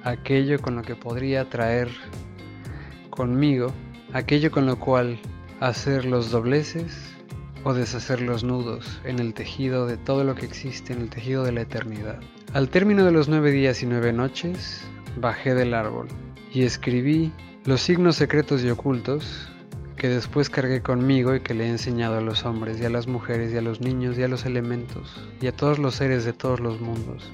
aquello 0.03 0.61
con 0.61 0.75
lo 0.75 0.83
que 0.83 0.95
podría 0.95 1.49
traer 1.49 1.89
conmigo, 3.09 3.73
aquello 4.13 4.51
con 4.51 4.65
lo 4.65 4.79
cual 4.79 5.19
hacer 5.59 6.05
los 6.05 6.29
dobleces 6.29 7.15
o 7.63 7.73
deshacer 7.73 8.21
los 8.21 8.43
nudos 8.43 9.01
en 9.03 9.19
el 9.19 9.33
tejido 9.33 9.87
de 9.87 9.97
todo 9.97 10.23
lo 10.23 10.35
que 10.35 10.45
existe, 10.45 10.93
en 10.93 11.01
el 11.01 11.09
tejido 11.09 11.43
de 11.43 11.51
la 11.51 11.61
eternidad. 11.61 12.19
Al 12.53 12.69
término 12.69 13.03
de 13.03 13.11
los 13.11 13.27
nueve 13.27 13.51
días 13.51 13.83
y 13.83 13.87
nueve 13.87 14.13
noches, 14.13 14.87
bajé 15.17 15.55
del 15.55 15.73
árbol 15.73 16.07
y 16.53 16.63
escribí 16.63 17.31
los 17.65 17.81
signos 17.81 18.15
secretos 18.15 18.63
y 18.63 18.69
ocultos 18.69 19.49
que 19.97 20.07
después 20.07 20.49
cargué 20.49 20.81
conmigo 20.81 21.35
y 21.35 21.41
que 21.41 21.53
le 21.53 21.65
he 21.65 21.69
enseñado 21.69 22.17
a 22.17 22.21
los 22.21 22.45
hombres 22.45 22.79
y 22.79 22.85
a 22.85 22.89
las 22.89 23.07
mujeres 23.07 23.53
y 23.53 23.57
a 23.57 23.61
los 23.61 23.81
niños 23.81 24.17
y 24.17 24.23
a 24.23 24.29
los 24.29 24.45
elementos 24.45 25.27
y 25.41 25.47
a 25.47 25.51
todos 25.51 25.77
los 25.77 25.95
seres 25.95 26.23
de 26.23 26.31
todos 26.31 26.61
los 26.61 26.79
mundos, 26.79 27.31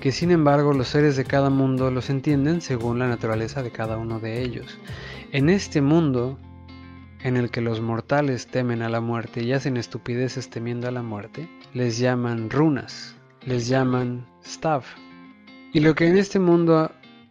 que 0.00 0.10
sin 0.10 0.32
embargo 0.32 0.72
los 0.72 0.88
seres 0.88 1.16
de 1.16 1.24
cada 1.24 1.48
mundo 1.48 1.92
los 1.92 2.10
entienden 2.10 2.60
según 2.60 2.98
la 2.98 3.08
naturaleza 3.08 3.62
de 3.62 3.70
cada 3.70 3.98
uno 3.98 4.18
de 4.18 4.42
ellos. 4.42 4.78
En 5.30 5.48
este 5.48 5.80
mundo 5.80 6.36
en 7.22 7.36
el 7.36 7.50
que 7.50 7.60
los 7.60 7.80
mortales 7.80 8.48
temen 8.48 8.82
a 8.82 8.88
la 8.88 9.00
muerte 9.00 9.42
y 9.42 9.52
hacen 9.52 9.76
estupideces 9.76 10.50
temiendo 10.50 10.88
a 10.88 10.90
la 10.90 11.02
muerte, 11.02 11.48
les 11.72 11.98
llaman 11.98 12.50
runas, 12.50 13.14
les 13.44 13.68
llaman 13.68 14.26
staff. 14.42 14.86
Y 15.72 15.80
lo 15.80 15.94
que 15.94 16.08
en 16.08 16.18
este 16.18 16.40
mundo 16.40 16.90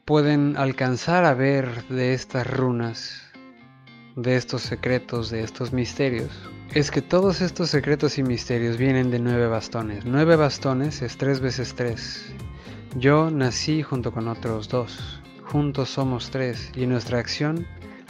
pueden 0.09 0.57
alcanzar 0.57 1.23
a 1.23 1.35
ver 1.35 1.85
de 1.87 2.15
estas 2.15 2.47
runas, 2.47 3.21
de 4.15 4.37
estos 4.37 4.63
secretos, 4.63 5.29
de 5.29 5.43
estos 5.43 5.71
misterios, 5.71 6.31
es 6.73 6.89
que 6.89 7.03
todos 7.03 7.41
estos 7.41 7.69
secretos 7.69 8.17
y 8.17 8.23
misterios 8.23 8.77
vienen 8.77 9.11
de 9.11 9.19
nueve 9.19 9.45
bastones. 9.45 10.05
Nueve 10.05 10.35
bastones 10.35 11.03
es 11.03 11.15
tres 11.15 11.41
veces 11.41 11.75
tres. 11.75 12.33
Yo 12.97 13.29
nací 13.29 13.83
junto 13.83 14.11
con 14.11 14.27
otros 14.27 14.67
dos. 14.67 15.21
Juntos 15.43 15.91
somos 15.91 16.31
tres 16.31 16.71
y 16.75 16.87
nuestra 16.87 17.19
acción 17.19 17.67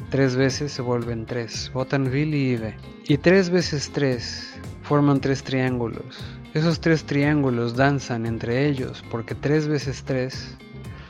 tres 0.10 0.38
veces 0.38 0.72
se 0.72 0.82
vuelven 0.82 1.26
tres. 1.26 1.70
Botanville 1.74 2.38
y 2.38 2.52
Ive. 2.52 2.78
Y 3.10 3.18
tres 3.18 3.50
veces 3.50 3.92
tres 3.92 4.54
forman 4.84 5.20
tres 5.20 5.44
triángulos. 5.44 6.24
Esos 6.54 6.80
tres 6.80 7.04
triángulos 7.04 7.76
danzan 7.76 8.26
entre 8.26 8.68
ellos 8.68 9.04
porque 9.12 9.36
tres 9.36 9.68
veces 9.68 10.04
tres 10.06 10.56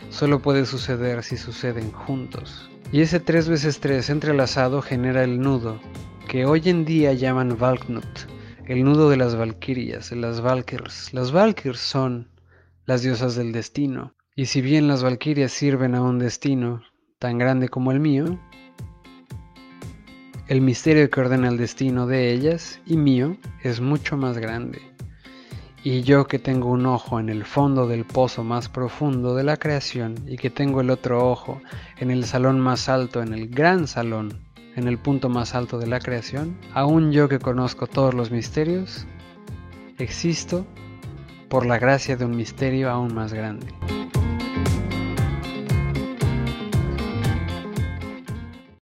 solo 0.09 0.41
puede 0.41 0.65
suceder 0.65 1.23
si 1.23 1.37
suceden 1.37 1.91
juntos. 1.91 2.69
Y 2.91 3.01
ese 3.01 3.19
3 3.19 3.49
veces 3.49 3.79
3 3.79 4.09
entrelazado 4.09 4.81
genera 4.81 5.23
el 5.23 5.39
nudo, 5.39 5.79
que 6.27 6.45
hoy 6.45 6.61
en 6.65 6.85
día 6.85 7.13
llaman 7.13 7.57
Valknut, 7.57 8.05
el 8.65 8.83
nudo 8.83 9.09
de 9.09 9.17
las 9.17 9.35
Valkyrias, 9.35 10.09
de 10.09 10.15
las 10.15 10.41
Valkyrs. 10.41 11.13
Las 11.13 11.31
Valkyrs 11.31 11.79
son 11.79 12.29
las 12.85 13.03
diosas 13.03 13.35
del 13.35 13.51
destino, 13.51 14.15
y 14.35 14.45
si 14.45 14.61
bien 14.61 14.87
las 14.87 15.03
Valkyrias 15.03 15.51
sirven 15.51 15.95
a 15.95 16.01
un 16.01 16.19
destino 16.19 16.81
tan 17.19 17.37
grande 17.37 17.69
como 17.69 17.91
el 17.91 17.99
mío, 17.99 18.39
el 20.47 20.61
misterio 20.61 21.07
que 21.11 21.19
ordena 21.19 21.47
el 21.47 21.57
destino 21.57 22.07
de 22.07 22.31
ellas 22.33 22.79
y 22.87 22.97
mío 22.97 23.37
es 23.61 23.81
mucho 23.81 24.17
más 24.17 24.39
grande. 24.39 24.88
Y 25.81 26.01
yo 26.01 26.27
que 26.27 26.39
tengo 26.39 26.69
un 26.69 26.85
ojo 26.85 27.21
en 27.21 27.29
el 27.29 27.45
fondo 27.45 27.87
del 27.87 28.03
pozo 28.03 28.43
más 28.43 28.67
profundo 28.67 29.33
de 29.35 29.43
la 29.43 29.55
creación 29.55 30.15
y 30.27 30.35
que 30.35 30.49
tengo 30.49 30.81
el 30.81 30.89
otro 30.89 31.29
ojo 31.29 31.61
en 31.97 32.11
el 32.11 32.25
salón 32.25 32.59
más 32.59 32.89
alto, 32.89 33.21
en 33.21 33.33
el 33.33 33.47
gran 33.47 33.87
salón, 33.87 34.41
en 34.75 34.89
el 34.89 34.97
punto 34.97 35.29
más 35.29 35.55
alto 35.55 35.79
de 35.79 35.87
la 35.87 35.99
creación, 35.99 36.57
aún 36.73 37.13
yo 37.13 37.29
que 37.29 37.39
conozco 37.39 37.87
todos 37.87 38.13
los 38.13 38.29
misterios, 38.29 39.07
existo 39.97 40.65
por 41.47 41.65
la 41.65 41.79
gracia 41.79 42.17
de 42.17 42.25
un 42.25 42.35
misterio 42.35 42.89
aún 42.89 43.13
más 43.13 43.33
grande. 43.33 43.67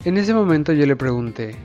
En 0.03 0.17
ese 0.17 0.33
momento 0.33 0.73
yo 0.73 0.85
le 0.85 0.95
pregunté, 0.95 1.55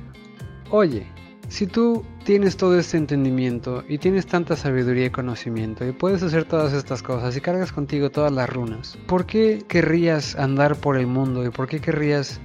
oye, 0.71 1.07
si 1.53 1.67
tú 1.67 2.03
tienes 2.25 2.57
todo 2.57 2.79
este 2.79 2.97
entendimiento 2.97 3.85
y 3.87 3.99
tienes 3.99 4.27
tanta 4.27 4.57
sabiduría 4.57 5.05
y 5.05 5.11
conocimiento 5.11 5.87
y 5.87 5.93
puedes 5.93 6.23
hacer 6.23 6.47
todas 6.47 6.73
estas 6.73 7.03
cosas 7.03 7.37
y 7.37 7.43
cargas 7.43 7.73
contigo 7.73 8.09
todas 8.09 8.33
las 8.33 8.49
runas, 8.49 8.97
¿por 9.07 9.27
qué 9.27 9.63
querrías 9.69 10.35
andar 10.37 10.77
por 10.77 10.97
el 10.97 11.07
mundo 11.07 11.45
y 11.45 11.51
por 11.51 11.69
qué 11.69 11.79
querrías 11.79 12.41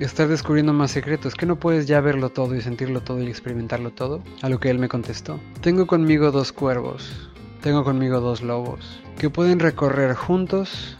estar 0.00 0.26
descubriendo 0.26 0.72
más 0.72 0.90
secretos? 0.90 1.36
¿Que 1.36 1.46
no 1.46 1.54
puedes 1.54 1.86
ya 1.86 2.00
verlo 2.00 2.28
todo 2.30 2.56
y 2.56 2.60
sentirlo 2.60 3.02
todo 3.02 3.22
y 3.22 3.28
experimentarlo 3.28 3.92
todo? 3.92 4.20
A 4.42 4.48
lo 4.48 4.58
que 4.58 4.68
él 4.68 4.80
me 4.80 4.88
contestó. 4.88 5.38
Tengo 5.60 5.86
conmigo 5.86 6.32
dos 6.32 6.50
cuervos, 6.50 7.30
tengo 7.62 7.84
conmigo 7.84 8.18
dos 8.18 8.42
lobos, 8.42 9.00
que 9.16 9.30
pueden 9.30 9.60
recorrer 9.60 10.16
juntos 10.16 10.98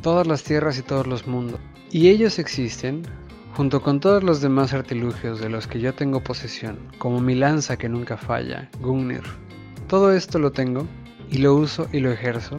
todas 0.00 0.26
las 0.26 0.44
tierras 0.44 0.78
y 0.78 0.82
todos 0.82 1.06
los 1.06 1.26
mundos. 1.26 1.60
Y 1.90 2.08
ellos 2.08 2.38
existen 2.38 3.02
junto 3.54 3.82
con 3.82 4.00
todos 4.00 4.22
los 4.22 4.40
demás 4.40 4.72
artilugios 4.72 5.40
de 5.40 5.48
los 5.48 5.66
que 5.66 5.80
yo 5.80 5.94
tengo 5.94 6.22
posesión, 6.22 6.78
como 6.98 7.20
mi 7.20 7.34
lanza 7.34 7.76
que 7.76 7.88
nunca 7.88 8.16
falla, 8.16 8.70
Gungnir. 8.80 9.22
Todo 9.88 10.12
esto 10.12 10.38
lo 10.38 10.52
tengo 10.52 10.86
y 11.30 11.38
lo 11.38 11.54
uso 11.54 11.88
y 11.92 12.00
lo 12.00 12.10
ejerzo. 12.10 12.58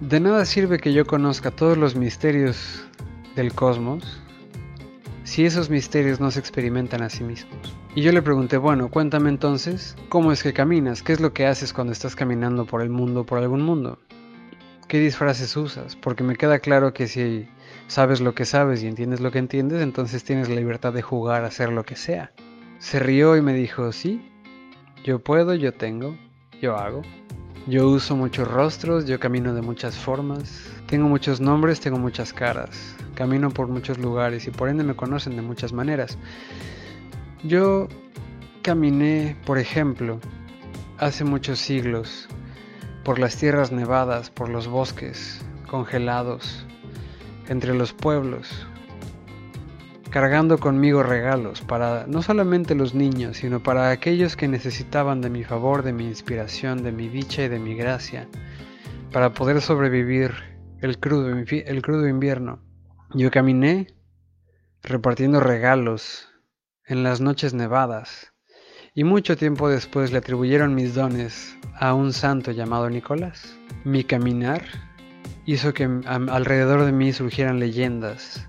De 0.00 0.20
nada 0.20 0.44
sirve 0.44 0.78
que 0.78 0.92
yo 0.92 1.06
conozca 1.06 1.50
todos 1.50 1.76
los 1.76 1.96
misterios 1.96 2.86
del 3.34 3.52
cosmos 3.52 4.20
si 5.24 5.44
esos 5.44 5.68
misterios 5.68 6.20
no 6.20 6.30
se 6.30 6.40
experimentan 6.40 7.02
a 7.02 7.10
sí 7.10 7.22
mismos. 7.22 7.76
Y 7.94 8.02
yo 8.02 8.12
le 8.12 8.22
pregunté, 8.22 8.56
bueno, 8.56 8.88
cuéntame 8.88 9.28
entonces, 9.28 9.94
¿cómo 10.08 10.32
es 10.32 10.42
que 10.42 10.54
caminas? 10.54 11.02
¿Qué 11.02 11.12
es 11.12 11.20
lo 11.20 11.34
que 11.34 11.46
haces 11.46 11.72
cuando 11.72 11.92
estás 11.92 12.16
caminando 12.16 12.64
por 12.64 12.80
el 12.80 12.88
mundo, 12.88 13.26
por 13.26 13.38
algún 13.38 13.60
mundo? 13.60 13.98
¿Qué 14.88 14.98
disfraces 14.98 15.54
usas? 15.56 15.96
Porque 15.96 16.24
me 16.24 16.36
queda 16.36 16.60
claro 16.60 16.94
que 16.94 17.08
si 17.08 17.46
sabes 17.86 18.20
lo 18.20 18.34
que 18.34 18.44
sabes 18.44 18.82
y 18.82 18.86
entiendes 18.86 19.20
lo 19.20 19.30
que 19.30 19.38
entiendes, 19.38 19.82
entonces 19.82 20.24
tienes 20.24 20.48
la 20.48 20.56
libertad 20.56 20.92
de 20.92 21.02
jugar 21.02 21.44
hacer 21.44 21.70
lo 21.70 21.84
que 21.84 21.96
sea. 21.96 22.32
Se 22.78 22.98
rió 22.98 23.36
y 23.36 23.42
me 23.42 23.54
dijo, 23.54 23.92
sí, 23.92 24.30
yo 25.04 25.18
puedo, 25.18 25.54
yo 25.54 25.72
tengo, 25.72 26.16
yo 26.60 26.76
hago. 26.76 27.02
Yo 27.66 27.88
uso 27.88 28.16
muchos 28.16 28.48
rostros, 28.48 29.06
yo 29.06 29.20
camino 29.20 29.52
de 29.52 29.60
muchas 29.60 29.94
formas, 29.94 30.70
tengo 30.86 31.06
muchos 31.06 31.38
nombres, 31.38 31.80
tengo 31.80 31.98
muchas 31.98 32.32
caras, 32.32 32.96
camino 33.14 33.50
por 33.50 33.68
muchos 33.68 33.98
lugares 33.98 34.46
y 34.46 34.50
por 34.50 34.70
ende 34.70 34.84
me 34.84 34.96
conocen 34.96 35.36
de 35.36 35.42
muchas 35.42 35.74
maneras. 35.74 36.16
Yo 37.44 37.88
caminé, 38.62 39.36
por 39.44 39.58
ejemplo, 39.58 40.18
hace 40.96 41.24
muchos 41.24 41.58
siglos 41.58 42.26
por 43.04 43.18
las 43.18 43.36
tierras 43.36 43.70
nevadas, 43.70 44.30
por 44.30 44.48
los 44.48 44.66
bosques 44.66 45.44
congelados, 45.66 46.66
entre 47.48 47.74
los 47.74 47.92
pueblos, 47.92 48.66
cargando 50.10 50.58
conmigo 50.58 51.02
regalos 51.02 51.60
para 51.60 52.06
no 52.06 52.22
solamente 52.22 52.74
los 52.74 52.94
niños, 52.94 53.38
sino 53.38 53.62
para 53.62 53.90
aquellos 53.90 54.36
que 54.36 54.48
necesitaban 54.48 55.20
de 55.20 55.30
mi 55.30 55.44
favor, 55.44 55.82
de 55.82 55.92
mi 55.92 56.06
inspiración, 56.06 56.82
de 56.82 56.92
mi 56.92 57.08
dicha 57.08 57.44
y 57.44 57.48
de 57.48 57.58
mi 57.58 57.74
gracia, 57.74 58.28
para 59.12 59.32
poder 59.32 59.60
sobrevivir 59.60 60.32
el 60.80 60.98
crudo, 60.98 61.28
el 61.30 61.82
crudo 61.82 62.08
invierno. 62.08 62.62
Yo 63.14 63.30
caminé 63.30 63.94
repartiendo 64.82 65.40
regalos 65.40 66.28
en 66.86 67.02
las 67.02 67.20
noches 67.20 67.52
nevadas, 67.54 68.32
y 68.94 69.04
mucho 69.04 69.36
tiempo 69.36 69.68
después 69.68 70.10
le 70.10 70.18
atribuyeron 70.18 70.74
mis 70.74 70.94
dones 70.94 71.56
a 71.78 71.94
un 71.94 72.12
santo 72.12 72.50
llamado 72.50 72.90
Nicolás. 72.90 73.56
Mi 73.84 74.02
caminar 74.02 74.62
hizo 75.48 75.72
que 75.72 75.84
alrededor 76.04 76.84
de 76.84 76.92
mí 76.92 77.10
surgieran 77.14 77.58
leyendas 77.58 78.46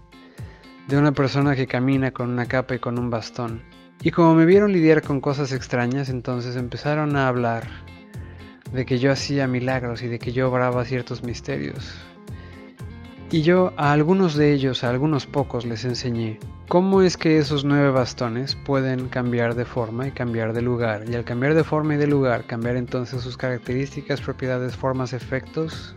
de 0.90 0.98
una 0.98 1.14
persona 1.14 1.56
que 1.56 1.66
camina 1.66 2.12
con 2.12 2.30
una 2.30 2.46
capa 2.46 2.76
y 2.76 2.80
con 2.80 3.00
un 3.00 3.10
bastón. 3.10 3.62
Y 4.02 4.12
como 4.12 4.36
me 4.36 4.46
vieron 4.46 4.74
lidiar 4.74 5.02
con 5.02 5.22
cosas 5.22 5.54
extrañas, 5.54 6.10
entonces 6.10 6.58
empezaron 6.58 7.16
a 7.16 7.30
hablar 7.30 7.70
de 8.74 8.86
que 8.86 9.00
yo 9.00 9.14
hacía 9.14 9.48
milagros 9.48 10.02
y 10.02 10.10
de 10.10 10.20
que 10.20 10.34
yo 10.34 10.50
obraba 10.50 10.84
ciertos 10.84 11.24
misterios. 11.24 11.96
Y 13.32 13.44
yo 13.44 13.72
a 13.78 13.94
algunos 13.94 14.36
de 14.36 14.52
ellos, 14.52 14.84
a 14.84 14.90
algunos 14.90 15.26
pocos, 15.26 15.66
les 15.66 15.86
enseñé 15.86 16.38
cómo 16.68 17.02
es 17.02 17.16
que 17.16 17.38
esos 17.38 17.64
nueve 17.64 17.92
bastones 17.92 18.56
pueden 18.56 19.08
cambiar 19.08 19.56
de 19.56 19.64
forma 19.64 20.10
y 20.10 20.12
cambiar 20.12 20.52
de 20.52 20.64
lugar. 20.64 21.06
Y 21.10 21.16
al 21.16 21.24
cambiar 21.24 21.54
de 21.54 21.64
forma 21.64 21.94
y 21.94 21.98
de 21.98 22.08
lugar, 22.08 22.46
cambiar 22.46 22.76
entonces 22.76 23.22
sus 23.22 23.38
características, 23.38 24.20
propiedades, 24.20 24.76
formas, 24.76 25.14
efectos, 25.14 25.96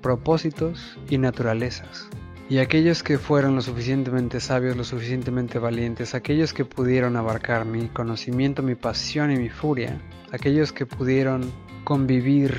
propósitos 0.00 0.98
y 1.08 1.18
naturalezas. 1.18 2.08
Y 2.50 2.58
aquellos 2.58 3.02
que 3.02 3.18
fueron 3.18 3.56
lo 3.56 3.60
suficientemente 3.60 4.40
sabios, 4.40 4.74
lo 4.74 4.84
suficientemente 4.84 5.58
valientes, 5.58 6.14
aquellos 6.14 6.54
que 6.54 6.64
pudieron 6.64 7.16
abarcar 7.16 7.66
mi 7.66 7.88
conocimiento, 7.88 8.62
mi 8.62 8.74
pasión 8.74 9.30
y 9.30 9.36
mi 9.36 9.50
furia, 9.50 10.00
aquellos 10.32 10.72
que 10.72 10.86
pudieron 10.86 11.52
convivir 11.84 12.58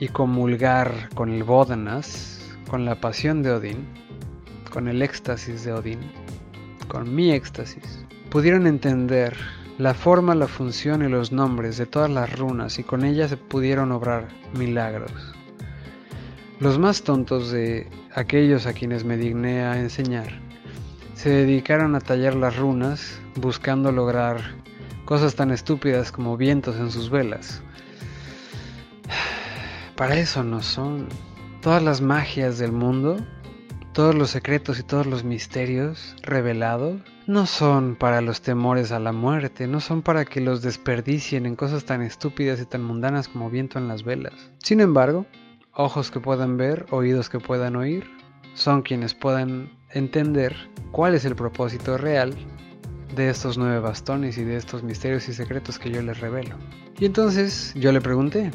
y 0.00 0.08
comulgar 0.08 1.08
con 1.14 1.30
el 1.30 1.44
Bodanas, 1.44 2.56
con 2.68 2.84
la 2.84 3.00
pasión 3.00 3.44
de 3.44 3.52
Odín, 3.52 3.86
con 4.72 4.88
el 4.88 5.00
éxtasis 5.02 5.64
de 5.64 5.72
Odín, 5.72 6.00
con 6.88 7.14
mi 7.14 7.30
éxtasis, 7.30 8.04
pudieron 8.28 8.66
entender 8.66 9.36
la 9.78 9.94
forma, 9.94 10.34
la 10.34 10.48
función 10.48 11.04
y 11.04 11.08
los 11.08 11.30
nombres 11.30 11.76
de 11.76 11.86
todas 11.86 12.10
las 12.10 12.36
runas 12.36 12.80
y 12.80 12.82
con 12.82 13.04
ellas 13.04 13.30
se 13.30 13.36
pudieron 13.36 13.92
obrar 13.92 14.28
milagros. 14.54 15.35
Los 16.58 16.78
más 16.78 17.02
tontos 17.02 17.50
de 17.50 17.86
aquellos 18.14 18.66
a 18.66 18.72
quienes 18.72 19.04
me 19.04 19.18
digné 19.18 19.60
a 19.62 19.78
enseñar 19.78 20.40
se 21.12 21.28
dedicaron 21.28 21.94
a 21.94 22.00
tallar 22.00 22.34
las 22.34 22.56
runas 22.56 23.20
buscando 23.34 23.92
lograr 23.92 24.38
cosas 25.04 25.34
tan 25.34 25.50
estúpidas 25.50 26.10
como 26.12 26.38
vientos 26.38 26.76
en 26.76 26.90
sus 26.90 27.10
velas. 27.10 27.62
Para 29.96 30.16
eso 30.16 30.42
no 30.44 30.62
son 30.62 31.08
todas 31.60 31.82
las 31.82 32.00
magias 32.00 32.56
del 32.56 32.72
mundo, 32.72 33.18
todos 33.92 34.14
los 34.14 34.30
secretos 34.30 34.78
y 34.78 34.82
todos 34.82 35.04
los 35.06 35.24
misterios 35.24 36.16
revelados, 36.22 37.02
no 37.26 37.44
son 37.44 37.96
para 37.96 38.22
los 38.22 38.40
temores 38.40 38.92
a 38.92 39.00
la 39.00 39.12
muerte, 39.12 39.66
no 39.66 39.80
son 39.80 40.00
para 40.00 40.24
que 40.24 40.40
los 40.40 40.62
desperdicien 40.62 41.44
en 41.44 41.54
cosas 41.56 41.84
tan 41.84 42.00
estúpidas 42.00 42.60
y 42.62 42.64
tan 42.64 42.82
mundanas 42.82 43.28
como 43.28 43.50
viento 43.50 43.78
en 43.78 43.88
las 43.88 44.04
velas. 44.04 44.50
Sin 44.58 44.80
embargo, 44.80 45.26
ojos 45.76 46.10
que 46.10 46.20
puedan 46.20 46.56
ver, 46.56 46.86
oídos 46.90 47.28
que 47.28 47.38
puedan 47.38 47.76
oír, 47.76 48.10
son 48.54 48.82
quienes 48.82 49.14
puedan 49.14 49.70
entender 49.90 50.56
cuál 50.90 51.14
es 51.14 51.24
el 51.24 51.36
propósito 51.36 51.98
real 51.98 52.34
de 53.14 53.28
estos 53.28 53.58
nueve 53.58 53.78
bastones 53.80 54.38
y 54.38 54.44
de 54.44 54.56
estos 54.56 54.82
misterios 54.82 55.28
y 55.28 55.34
secretos 55.34 55.78
que 55.78 55.90
yo 55.90 56.02
les 56.02 56.18
revelo. 56.20 56.56
Y 56.98 57.04
entonces 57.04 57.74
yo 57.76 57.92
le 57.92 58.00
pregunté, 58.00 58.50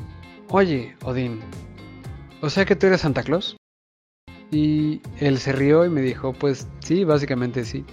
oye, 0.50 0.96
Odín, 1.04 1.40
o 2.42 2.50
sea 2.50 2.66
que 2.66 2.76
tú 2.76 2.88
eres 2.88 3.02
Santa 3.02 3.24
Claus. 3.24 3.56
Y 4.50 5.02
él 5.20 5.38
se 5.38 5.54
rió 5.54 5.86
y 5.86 5.90
me 5.90 6.02
dijo, 6.02 6.34
pues 6.34 6.68
sí, 6.80 7.06
básicamente 7.06 7.64
sí. 7.64 7.86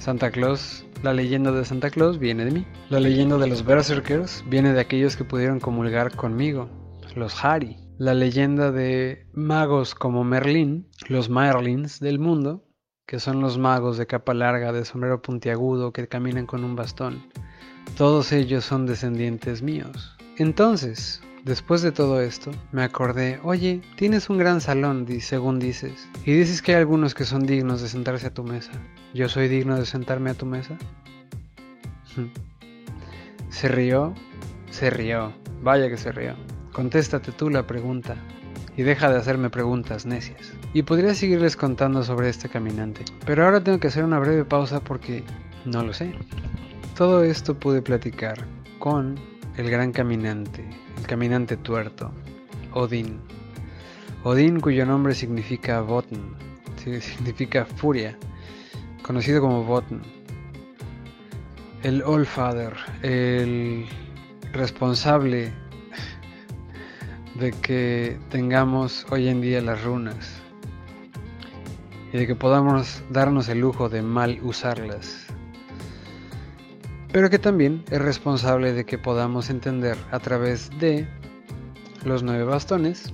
Santa 0.00 0.30
Claus, 0.30 0.84
la 1.02 1.14
leyenda 1.14 1.52
de 1.52 1.64
Santa 1.64 1.90
Claus 1.90 2.18
viene 2.18 2.44
de 2.44 2.50
mí. 2.50 2.66
La 2.88 2.98
leyenda 2.98 3.38
de 3.38 3.46
los 3.46 3.64
Berserkers 3.64 4.42
viene 4.48 4.72
de 4.72 4.80
aquellos 4.80 5.16
que 5.16 5.24
pudieron 5.24 5.60
comulgar 5.60 6.16
conmigo, 6.16 6.68
los 7.16 7.44
Hari. 7.44 7.76
La 7.98 8.14
leyenda 8.14 8.72
de 8.72 9.26
magos 9.32 9.94
como 9.94 10.24
Merlín, 10.24 10.88
los 11.08 11.28
Merlins 11.28 12.00
del 12.00 12.18
mundo, 12.18 12.64
que 13.06 13.20
son 13.20 13.40
los 13.40 13.58
magos 13.58 13.98
de 13.98 14.06
capa 14.06 14.34
larga, 14.34 14.72
de 14.72 14.84
sombrero 14.84 15.22
puntiagudo, 15.22 15.92
que 15.92 16.08
caminan 16.08 16.46
con 16.46 16.64
un 16.64 16.76
bastón. 16.76 17.22
Todos 17.96 18.32
ellos 18.32 18.64
son 18.64 18.86
descendientes 18.86 19.62
míos. 19.62 20.16
Entonces, 20.38 21.22
Después 21.44 21.82
de 21.82 21.92
todo 21.92 22.22
esto, 22.22 22.52
me 22.72 22.82
acordé, 22.82 23.38
oye, 23.42 23.82
tienes 23.96 24.30
un 24.30 24.38
gran 24.38 24.62
salón, 24.62 25.06
según 25.20 25.58
dices, 25.58 26.08
y 26.24 26.32
dices 26.32 26.62
que 26.62 26.72
hay 26.72 26.78
algunos 26.78 27.14
que 27.14 27.24
son 27.24 27.44
dignos 27.44 27.82
de 27.82 27.88
sentarse 27.88 28.28
a 28.28 28.32
tu 28.32 28.44
mesa. 28.44 28.72
¿Yo 29.12 29.28
soy 29.28 29.48
digno 29.48 29.76
de 29.76 29.84
sentarme 29.84 30.30
a 30.30 30.34
tu 30.34 30.46
mesa? 30.46 30.78
se 33.50 33.68
rió, 33.68 34.14
se 34.70 34.88
rió, 34.88 35.34
vaya 35.62 35.90
que 35.90 35.98
se 35.98 36.12
rió. 36.12 36.34
Contéstate 36.74 37.30
tú 37.30 37.50
la 37.50 37.64
pregunta 37.68 38.16
y 38.76 38.82
deja 38.82 39.08
de 39.08 39.16
hacerme 39.16 39.48
preguntas 39.48 40.06
necias. 40.06 40.52
Y 40.72 40.82
podría 40.82 41.14
seguirles 41.14 41.56
contando 41.56 42.02
sobre 42.02 42.28
este 42.28 42.48
caminante, 42.48 43.04
pero 43.24 43.44
ahora 43.44 43.62
tengo 43.62 43.78
que 43.78 43.86
hacer 43.86 44.02
una 44.02 44.18
breve 44.18 44.44
pausa 44.44 44.80
porque 44.80 45.22
no 45.64 45.84
lo 45.84 45.92
sé. 45.92 46.12
Todo 46.96 47.22
esto 47.22 47.56
pude 47.56 47.80
platicar 47.80 48.44
con 48.80 49.14
el 49.56 49.70
gran 49.70 49.92
caminante, 49.92 50.68
el 50.98 51.06
caminante 51.06 51.56
tuerto, 51.56 52.10
Odín. 52.72 53.20
Odín 54.24 54.58
cuyo 54.58 54.84
nombre 54.84 55.14
significa 55.14 55.80
Botn, 55.80 56.34
significa 57.00 57.66
furia, 57.66 58.18
conocido 59.02 59.40
como 59.40 59.62
Botn. 59.62 60.02
El 61.84 62.02
All 62.02 62.26
Father, 62.26 62.74
el 63.02 63.86
responsable 64.52 65.52
de 67.34 67.52
que 67.52 68.18
tengamos 68.30 69.06
hoy 69.10 69.28
en 69.28 69.40
día 69.40 69.60
las 69.60 69.82
runas 69.82 70.40
y 72.12 72.18
de 72.18 72.26
que 72.26 72.36
podamos 72.36 73.02
darnos 73.10 73.48
el 73.48 73.58
lujo 73.60 73.88
de 73.88 74.02
mal 74.02 74.38
usarlas. 74.42 75.26
Pero 77.12 77.30
que 77.30 77.38
también 77.38 77.84
es 77.90 78.00
responsable 78.00 78.72
de 78.72 78.84
que 78.84 78.98
podamos 78.98 79.50
entender 79.50 79.96
a 80.10 80.18
través 80.20 80.70
de 80.78 81.08
los 82.04 82.22
nueve 82.22 82.44
bastones 82.44 83.12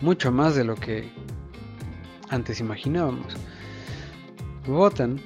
mucho 0.00 0.30
más 0.30 0.54
de 0.54 0.64
lo 0.64 0.74
que 0.74 1.10
antes 2.30 2.60
imaginábamos. 2.60 3.34
Wotan, 4.66 5.20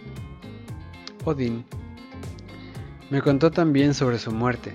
Odín, 1.24 1.64
me 3.10 3.20
contó 3.20 3.50
también 3.50 3.94
sobre 3.94 4.18
su 4.18 4.32
muerte. 4.32 4.72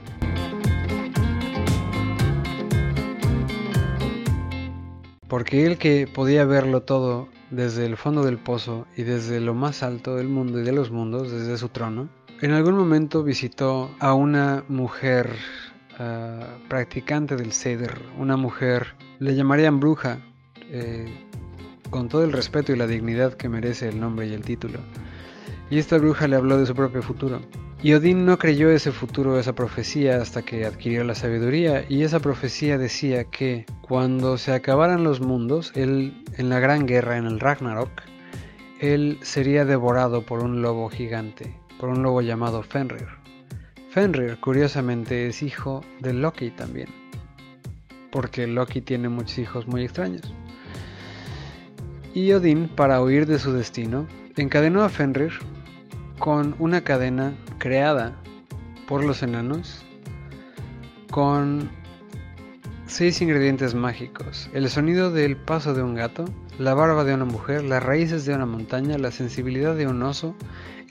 Porque 5.47 5.65
él 5.65 5.77
que 5.77 6.07
podía 6.07 6.43
verlo 6.43 6.81
todo 6.81 7.29
desde 7.51 7.85
el 7.85 7.95
fondo 7.95 8.21
del 8.21 8.37
pozo 8.37 8.85
y 8.97 9.03
desde 9.03 9.39
lo 9.39 9.53
más 9.53 9.81
alto 9.81 10.17
del 10.17 10.27
mundo 10.27 10.59
y 10.59 10.63
de 10.63 10.73
los 10.73 10.91
mundos, 10.91 11.31
desde 11.31 11.57
su 11.57 11.69
trono, 11.69 12.09
en 12.41 12.51
algún 12.51 12.75
momento 12.75 13.23
visitó 13.23 13.89
a 13.99 14.13
una 14.13 14.65
mujer 14.67 15.29
uh, 16.01 16.67
practicante 16.67 17.37
del 17.37 17.53
ceder, 17.53 17.97
una 18.17 18.35
mujer, 18.35 18.95
le 19.19 19.35
llamarían 19.35 19.79
bruja, 19.79 20.19
eh, 20.69 21.07
con 21.91 22.09
todo 22.09 22.25
el 22.25 22.33
respeto 22.33 22.73
y 22.73 22.75
la 22.75 22.85
dignidad 22.85 23.35
que 23.35 23.47
merece 23.47 23.87
el 23.87 24.01
nombre 24.01 24.27
y 24.27 24.33
el 24.33 24.41
título. 24.41 24.79
Y 25.69 25.77
esta 25.79 25.97
bruja 25.97 26.27
le 26.27 26.35
habló 26.35 26.57
de 26.57 26.65
su 26.65 26.75
propio 26.75 27.01
futuro. 27.01 27.39
Y 27.83 27.93
Odín 27.93 28.25
no 28.25 28.39
creyó 28.39 28.71
ese 28.71 28.91
futuro, 28.91 29.39
esa 29.39 29.53
profecía, 29.53 30.19
hasta 30.19 30.41
que 30.41 30.65
adquirió 30.65 31.03
la 31.03 31.13
sabiduría, 31.13 31.85
y 31.87 32.01
esa 32.01 32.19
profecía 32.19 32.79
decía 32.79 33.25
que 33.25 33.67
cuando 33.81 34.39
se 34.39 34.51
acabaran 34.51 35.03
los 35.03 35.21
mundos, 35.21 35.71
él, 35.75 36.23
en 36.37 36.49
la 36.49 36.59
gran 36.59 36.87
guerra, 36.87 37.17
en 37.17 37.27
el 37.27 37.39
Ragnarok, 37.39 37.91
él 38.79 39.19
sería 39.21 39.63
devorado 39.63 40.23
por 40.23 40.43
un 40.43 40.63
lobo 40.63 40.89
gigante, 40.89 41.55
por 41.79 41.89
un 41.89 42.01
lobo 42.01 42.21
llamado 42.21 42.63
Fenrir. 42.63 43.07
Fenrir, 43.91 44.39
curiosamente, 44.39 45.27
es 45.27 45.43
hijo 45.43 45.83
de 45.99 46.13
Loki 46.13 46.49
también, 46.49 46.89
porque 48.11 48.47
Loki 48.47 48.81
tiene 48.81 49.07
muchos 49.07 49.37
hijos 49.37 49.67
muy 49.67 49.83
extraños. 49.83 50.33
Y 52.15 52.31
Odín, 52.31 52.69
para 52.69 53.03
huir 53.03 53.27
de 53.27 53.37
su 53.37 53.53
destino, 53.53 54.07
encadenó 54.35 54.81
a 54.83 54.89
Fenrir 54.89 55.33
con 56.17 56.55
una 56.57 56.81
cadena 56.81 57.33
creada 57.57 58.15
por 58.87 59.03
los 59.03 59.23
enanos 59.23 59.85
con 61.11 61.69
seis 62.85 63.21
ingredientes 63.21 63.75
mágicos. 63.75 64.49
El 64.53 64.69
sonido 64.69 65.11
del 65.11 65.35
paso 65.37 65.73
de 65.73 65.83
un 65.83 65.95
gato, 65.95 66.25
la 66.57 66.73
barba 66.73 67.03
de 67.03 67.13
una 67.13 67.25
mujer, 67.25 67.63
las 67.63 67.83
raíces 67.83 68.25
de 68.25 68.33
una 68.33 68.45
montaña, 68.45 68.97
la 68.97 69.11
sensibilidad 69.11 69.75
de 69.75 69.87
un 69.87 70.01
oso, 70.03 70.35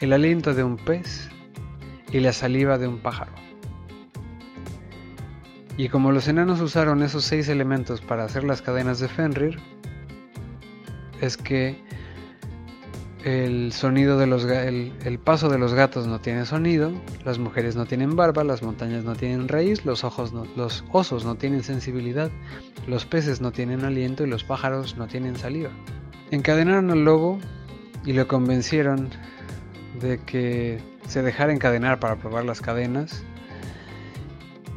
el 0.01 0.13
aliento 0.13 0.55
de 0.55 0.63
un 0.63 0.77
pez 0.77 1.29
y 2.13 2.21
la 2.21 2.33
saliva 2.33 2.79
de 2.79 2.89
un 2.89 2.99
pájaro. 2.99 3.33
Y 5.79 5.89
como 5.89 6.13
los 6.13 6.29
enanos 6.29 6.61
usaron 6.61 7.03
esos 7.03 7.25
seis 7.25 7.49
elementos 7.49 8.01
para 8.01 8.25
hacer 8.25 8.45
las 8.45 8.63
cadenas 8.63 8.99
de 8.99 9.09
Fenrir, 9.09 9.59
es 11.21 11.37
que 11.37 11.83
el 13.27 13.73
sonido 13.73 14.19
de 14.19 14.29
los 14.29 14.45
el, 14.45 15.19
paso 15.19 15.49
de 15.49 15.59
los 15.59 15.75
gatos 15.75 16.07
no 16.07 16.21
tiene 16.21 16.47
sonido, 16.47 16.93
las 17.25 17.41
mujeres 17.41 17.75
no 17.75 17.85
tienen 17.85 18.15
barba, 18.15 18.45
las 18.45 18.63
montañas 18.63 19.03
no 19.03 19.17
tienen 19.17 19.49
raíz, 19.49 19.85
los 19.85 20.05
ojos 20.05 20.33
los 20.55 20.85
osos 20.93 21.25
no 21.25 21.35
tienen 21.35 21.65
sensibilidad, 21.65 22.31
los 22.87 23.05
peces 23.05 23.41
no 23.41 23.51
tienen 23.51 23.85
aliento 23.85 24.25
y 24.25 24.29
los 24.29 24.45
pájaros 24.45 24.97
no 24.97 25.09
tienen 25.09 25.35
saliva. 25.35 25.71
Encadenaron 26.31 26.93
al 26.93 27.05
lobo 27.05 27.41
y 28.05 28.13
lo 28.13 28.29
convencieron 28.29 29.11
de 30.01 30.19
que 30.19 30.79
se 31.09 31.23
dejara 31.23 31.53
encadenar 31.53 31.99
para 31.99 32.15
probar 32.15 32.45
las 32.45 32.61
cadenas 32.61 33.25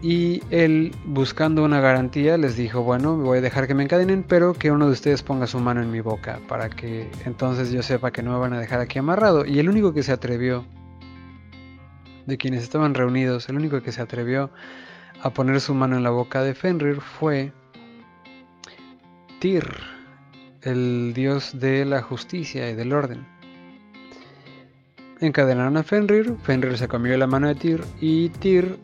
y 0.02 0.42
él, 0.50 0.96
buscando 1.04 1.64
una 1.64 1.82
garantía, 1.82 2.38
les 2.38 2.56
dijo, 2.56 2.84
bueno, 2.84 3.18
voy 3.18 3.40
a 3.40 3.42
dejar 3.42 3.68
que 3.68 3.74
me 3.74 3.84
encadenen, 3.84 4.24
pero 4.24 4.54
que 4.54 4.72
uno 4.72 4.86
de 4.86 4.94
ustedes 4.94 5.24
ponga 5.24 5.46
su 5.46 5.60
mano 5.60 5.82
en 5.82 5.92
mi 5.92 6.00
boca, 6.00 6.40
para 6.48 6.70
que 6.70 7.12
entonces 7.26 7.72
yo 7.72 7.84
sepa 7.84 8.12
que 8.12 8.24
no 8.24 8.32
me 8.32 8.40
van 8.40 8.54
a 8.54 8.60
dejar 8.60 8.80
aquí 8.80 9.00
amarrado. 9.00 9.46
Y 9.46 9.60
el 9.60 9.68
único 9.68 9.94
que 9.94 10.04
se 10.04 10.14
atrevió, 10.14 10.66
de 12.26 12.38
quienes 12.38 12.64
estaban 12.64 12.94
reunidos, 12.94 13.50
el 13.50 13.58
único 13.58 13.82
que 13.82 13.92
se 13.92 14.02
atrevió 14.02 14.52
a 15.22 15.32
poner 15.32 15.60
su 15.60 15.74
mano 15.74 15.98
en 15.98 16.04
la 16.04 16.12
boca 16.12 16.44
de 16.44 16.54
Fenrir 16.56 17.02
fue 17.02 17.52
Tyr, 19.42 19.66
el 20.62 21.12
dios 21.14 21.60
de 21.60 21.84
la 21.84 22.02
justicia 22.02 22.70
y 22.70 22.76
del 22.76 22.94
orden. 22.94 23.26
Encadenaron 25.20 25.76
a 25.76 25.84
Fenrir, 25.84 26.36
Fenrir 26.44 26.78
se 26.78 26.88
comió 26.88 27.18
la 27.18 27.28
mano 27.28 27.50
de 27.50 27.56
Tyr 27.56 27.84
y 28.00 28.30
Tyr 28.30 28.80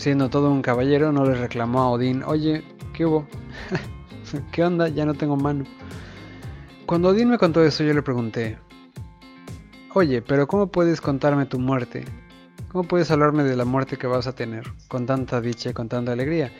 siendo 0.00 0.30
todo 0.30 0.50
un 0.50 0.62
caballero, 0.62 1.12
no 1.12 1.26
le 1.26 1.34
reclamó 1.34 1.82
a 1.82 1.90
Odín, 1.90 2.22
oye, 2.24 2.64
¿qué 2.94 3.04
hubo? 3.04 3.26
¿Qué 4.52 4.64
onda? 4.64 4.88
Ya 4.88 5.04
no 5.04 5.12
tengo 5.12 5.36
mano. 5.36 5.64
Cuando 6.86 7.10
Odín 7.10 7.28
me 7.28 7.36
contó 7.36 7.62
eso, 7.62 7.84
yo 7.84 7.92
le 7.92 8.02
pregunté, 8.02 8.58
oye, 9.92 10.22
pero 10.22 10.48
¿cómo 10.48 10.68
puedes 10.68 11.02
contarme 11.02 11.44
tu 11.44 11.58
muerte? 11.58 12.06
¿Cómo 12.72 12.84
puedes 12.84 13.10
hablarme 13.10 13.44
de 13.44 13.56
la 13.56 13.66
muerte 13.66 13.98
que 13.98 14.06
vas 14.06 14.26
a 14.26 14.34
tener 14.34 14.72
con 14.88 15.04
tanta 15.04 15.40
dicha 15.40 15.70
y 15.70 15.72
con 15.74 15.88
tanta 15.88 16.12
alegría? 16.12 16.50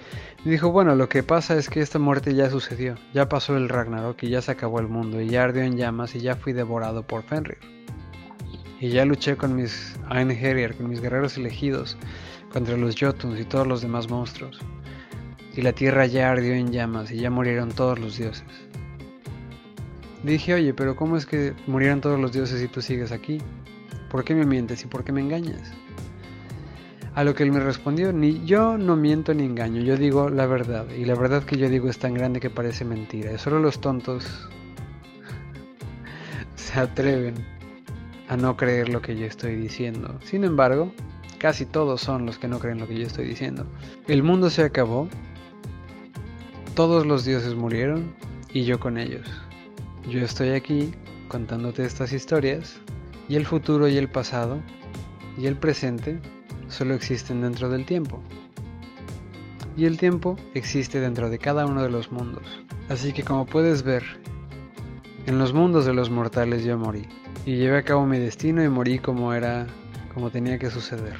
Me 0.44 0.52
dijo, 0.52 0.70
bueno, 0.70 0.94
lo 0.94 1.08
que 1.08 1.22
pasa 1.22 1.56
es 1.56 1.70
que 1.70 1.80
esta 1.80 1.98
muerte 1.98 2.34
ya 2.34 2.50
sucedió, 2.50 2.96
ya 3.14 3.28
pasó 3.28 3.56
el 3.56 3.70
Ragnarok 3.70 4.22
y 4.22 4.28
ya 4.28 4.42
se 4.42 4.52
acabó 4.52 4.80
el 4.80 4.88
mundo 4.88 5.20
y 5.20 5.28
ya 5.28 5.44
ardió 5.44 5.62
en 5.62 5.78
llamas 5.78 6.14
y 6.14 6.20
ya 6.20 6.36
fui 6.36 6.52
devorado 6.52 7.04
por 7.04 7.22
Fenrir. 7.22 7.79
Y 8.80 8.88
ya 8.88 9.04
luché 9.04 9.36
con 9.36 9.54
mis 9.54 9.94
Einherjar, 10.10 10.74
con 10.74 10.88
mis 10.88 11.02
guerreros 11.02 11.36
elegidos, 11.36 11.98
contra 12.50 12.78
los 12.78 12.96
Jotuns 12.98 13.38
y 13.38 13.44
todos 13.44 13.66
los 13.66 13.82
demás 13.82 14.08
monstruos. 14.08 14.58
Y 15.54 15.60
la 15.60 15.72
tierra 15.72 16.06
ya 16.06 16.30
ardió 16.30 16.54
en 16.54 16.72
llamas 16.72 17.10
y 17.10 17.16
ya 17.16 17.30
murieron 17.30 17.70
todos 17.70 17.98
los 17.98 18.16
dioses. 18.16 18.44
Dije, 20.22 20.54
oye, 20.54 20.72
pero 20.72 20.96
¿cómo 20.96 21.18
es 21.18 21.26
que 21.26 21.52
murieron 21.66 22.00
todos 22.00 22.18
los 22.18 22.32
dioses 22.32 22.62
y 22.62 22.68
tú 22.68 22.80
sigues 22.80 23.12
aquí? 23.12 23.38
¿Por 24.10 24.24
qué 24.24 24.34
me 24.34 24.46
mientes 24.46 24.82
y 24.82 24.86
por 24.86 25.04
qué 25.04 25.12
me 25.12 25.20
engañas? 25.20 25.72
A 27.14 27.24
lo 27.24 27.34
que 27.34 27.42
él 27.42 27.52
me 27.52 27.60
respondió, 27.60 28.12
ni 28.12 28.44
yo 28.46 28.78
no 28.78 28.96
miento 28.96 29.34
ni 29.34 29.44
engaño, 29.44 29.82
yo 29.82 29.96
digo 29.96 30.30
la 30.30 30.46
verdad, 30.46 30.88
y 30.90 31.04
la 31.04 31.14
verdad 31.14 31.42
que 31.42 31.56
yo 31.56 31.68
digo 31.68 31.90
es 31.90 31.98
tan 31.98 32.14
grande 32.14 32.38
que 32.40 32.50
parece 32.50 32.84
mentira, 32.84 33.32
y 33.32 33.38
solo 33.38 33.58
los 33.58 33.80
tontos 33.80 34.48
se 36.54 36.78
atreven 36.78 37.34
a 38.30 38.36
no 38.38 38.56
creer 38.56 38.88
lo 38.88 39.02
que 39.02 39.14
yo 39.14 39.26
estoy 39.26 39.56
diciendo. 39.56 40.18
Sin 40.24 40.44
embargo, 40.44 40.90
Casi 41.40 41.64
todos 41.64 42.02
son 42.02 42.26
los 42.26 42.38
que 42.38 42.48
no 42.48 42.58
creen 42.58 42.80
lo 42.80 42.86
que 42.86 42.98
yo 42.98 43.06
estoy 43.06 43.26
diciendo. 43.26 43.64
El 44.08 44.22
mundo 44.22 44.50
se 44.50 44.62
acabó, 44.62 45.08
todos 46.74 47.06
los 47.06 47.24
dioses 47.24 47.54
murieron 47.54 48.14
y 48.52 48.64
yo 48.64 48.78
con 48.78 48.98
ellos. 48.98 49.26
Yo 50.06 50.20
estoy 50.20 50.50
aquí 50.50 50.92
contándote 51.28 51.82
estas 51.86 52.12
historias 52.12 52.78
y 53.26 53.36
el 53.36 53.46
futuro 53.46 53.88
y 53.88 53.96
el 53.96 54.10
pasado 54.10 54.60
y 55.38 55.46
el 55.46 55.56
presente 55.56 56.20
solo 56.68 56.92
existen 56.92 57.40
dentro 57.40 57.70
del 57.70 57.86
tiempo. 57.86 58.20
Y 59.78 59.86
el 59.86 59.96
tiempo 59.96 60.36
existe 60.52 61.00
dentro 61.00 61.30
de 61.30 61.38
cada 61.38 61.64
uno 61.64 61.82
de 61.82 61.88
los 61.88 62.12
mundos. 62.12 62.60
Así 62.90 63.14
que 63.14 63.22
como 63.22 63.46
puedes 63.46 63.82
ver, 63.82 64.02
en 65.24 65.38
los 65.38 65.54
mundos 65.54 65.86
de 65.86 65.94
los 65.94 66.10
mortales 66.10 66.64
yo 66.64 66.76
morí. 66.76 67.08
Y 67.46 67.56
llevé 67.56 67.78
a 67.78 67.82
cabo 67.82 68.04
mi 68.04 68.18
destino 68.18 68.62
y 68.62 68.68
morí 68.68 68.98
como 68.98 69.32
era, 69.32 69.66
como 70.12 70.30
tenía 70.30 70.58
que 70.58 70.70
suceder. 70.70 71.16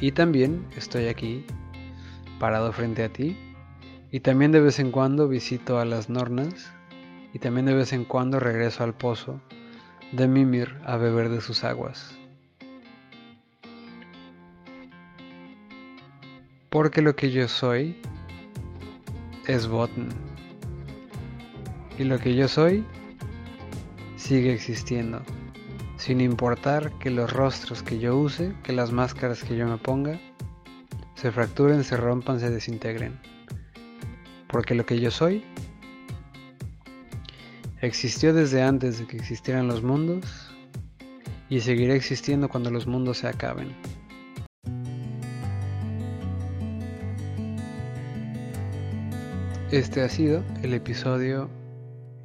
Y 0.00 0.12
también 0.12 0.64
estoy 0.74 1.08
aquí, 1.08 1.44
parado 2.38 2.72
frente 2.72 3.04
a 3.04 3.10
ti. 3.10 3.36
Y 4.10 4.20
también 4.20 4.52
de 4.52 4.60
vez 4.60 4.78
en 4.78 4.90
cuando 4.90 5.28
visito 5.28 5.78
a 5.78 5.84
las 5.84 6.08
Nornas. 6.08 6.72
Y 7.34 7.38
también 7.38 7.66
de 7.66 7.74
vez 7.74 7.92
en 7.92 8.04
cuando 8.04 8.40
regreso 8.40 8.82
al 8.82 8.94
pozo 8.94 9.40
de 10.12 10.26
Mimir 10.26 10.74
a 10.84 10.96
beber 10.96 11.28
de 11.28 11.42
sus 11.42 11.62
aguas. 11.62 12.16
Porque 16.70 17.02
lo 17.02 17.14
que 17.14 17.30
yo 17.30 17.48
soy 17.48 18.00
es 19.46 19.68
Botn. 19.68 20.08
Y 21.98 22.04
lo 22.04 22.18
que 22.18 22.34
yo 22.34 22.48
soy 22.48 22.84
sigue 24.20 24.52
existiendo, 24.52 25.22
sin 25.96 26.20
importar 26.20 26.92
que 26.98 27.10
los 27.10 27.32
rostros 27.32 27.82
que 27.82 27.98
yo 27.98 28.16
use, 28.16 28.54
que 28.62 28.72
las 28.72 28.92
máscaras 28.92 29.42
que 29.42 29.56
yo 29.56 29.66
me 29.66 29.78
ponga, 29.78 30.20
se 31.14 31.32
fracturen, 31.32 31.82
se 31.82 31.96
rompan, 31.96 32.38
se 32.38 32.50
desintegren. 32.50 33.18
Porque 34.46 34.74
lo 34.74 34.84
que 34.84 35.00
yo 35.00 35.10
soy 35.10 35.42
existió 37.80 38.34
desde 38.34 38.62
antes 38.62 38.98
de 38.98 39.06
que 39.06 39.16
existieran 39.16 39.66
los 39.66 39.82
mundos 39.82 40.54
y 41.48 41.60
seguirá 41.60 41.94
existiendo 41.94 42.48
cuando 42.48 42.70
los 42.70 42.86
mundos 42.86 43.18
se 43.18 43.28
acaben. 43.28 43.74
Este 49.70 50.02
ha 50.02 50.08
sido 50.08 50.44
el 50.62 50.74
episodio 50.74 51.48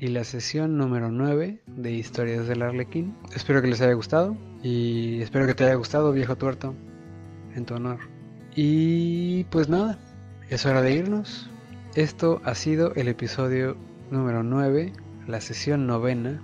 y 0.05 0.09
la 0.09 0.23
sesión 0.23 0.77
número 0.77 1.09
9 1.09 1.61
de 1.65 1.91
Historias 1.91 2.45
del 2.45 2.61
Arlequín. 2.61 3.15
Espero 3.33 3.63
que 3.63 3.67
les 3.69 3.81
haya 3.81 3.93
gustado 3.93 4.37
y 4.61 5.19
espero 5.19 5.47
que 5.47 5.55
te 5.55 5.63
haya 5.63 5.73
gustado, 5.73 6.11
viejo 6.11 6.35
tuerto, 6.35 6.75
en 7.55 7.65
tu 7.65 7.73
honor. 7.73 7.97
Y 8.55 9.45
pues 9.45 9.67
nada, 9.67 9.97
es 10.47 10.63
hora 10.67 10.83
de 10.83 10.93
irnos. 10.93 11.49
Esto 11.95 12.39
ha 12.43 12.53
sido 12.53 12.93
el 12.93 13.07
episodio 13.07 13.77
número 14.11 14.43
9, 14.43 14.93
la 15.25 15.41
sesión 15.41 15.87
novena 15.87 16.39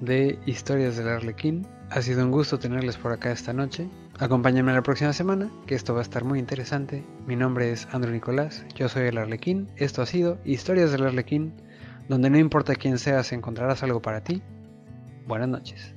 de 0.00 0.36
Historias 0.44 0.96
del 0.96 1.06
Arlequín. 1.06 1.68
Ha 1.90 2.02
sido 2.02 2.24
un 2.24 2.32
gusto 2.32 2.58
tenerles 2.58 2.96
por 2.96 3.12
acá 3.12 3.30
esta 3.30 3.52
noche. 3.52 3.88
Acompáñenme 4.18 4.72
la 4.72 4.82
próxima 4.82 5.12
semana, 5.12 5.52
que 5.68 5.76
esto 5.76 5.94
va 5.94 6.00
a 6.00 6.02
estar 6.02 6.24
muy 6.24 6.40
interesante. 6.40 7.04
Mi 7.28 7.36
nombre 7.36 7.70
es 7.70 7.86
Andrew 7.92 8.12
Nicolás, 8.12 8.64
yo 8.74 8.88
soy 8.88 9.04
el 9.04 9.18
Arlequín. 9.18 9.68
Esto 9.76 10.02
ha 10.02 10.06
sido 10.06 10.40
Historias 10.44 10.90
del 10.90 11.06
Arlequín, 11.06 11.54
donde 12.10 12.28
no 12.28 12.38
importa 12.38 12.74
quién 12.74 12.98
seas, 12.98 13.30
encontrarás 13.32 13.84
algo 13.84 14.02
para 14.02 14.24
ti. 14.24 14.42
Buenas 15.28 15.48
noches. 15.48 15.94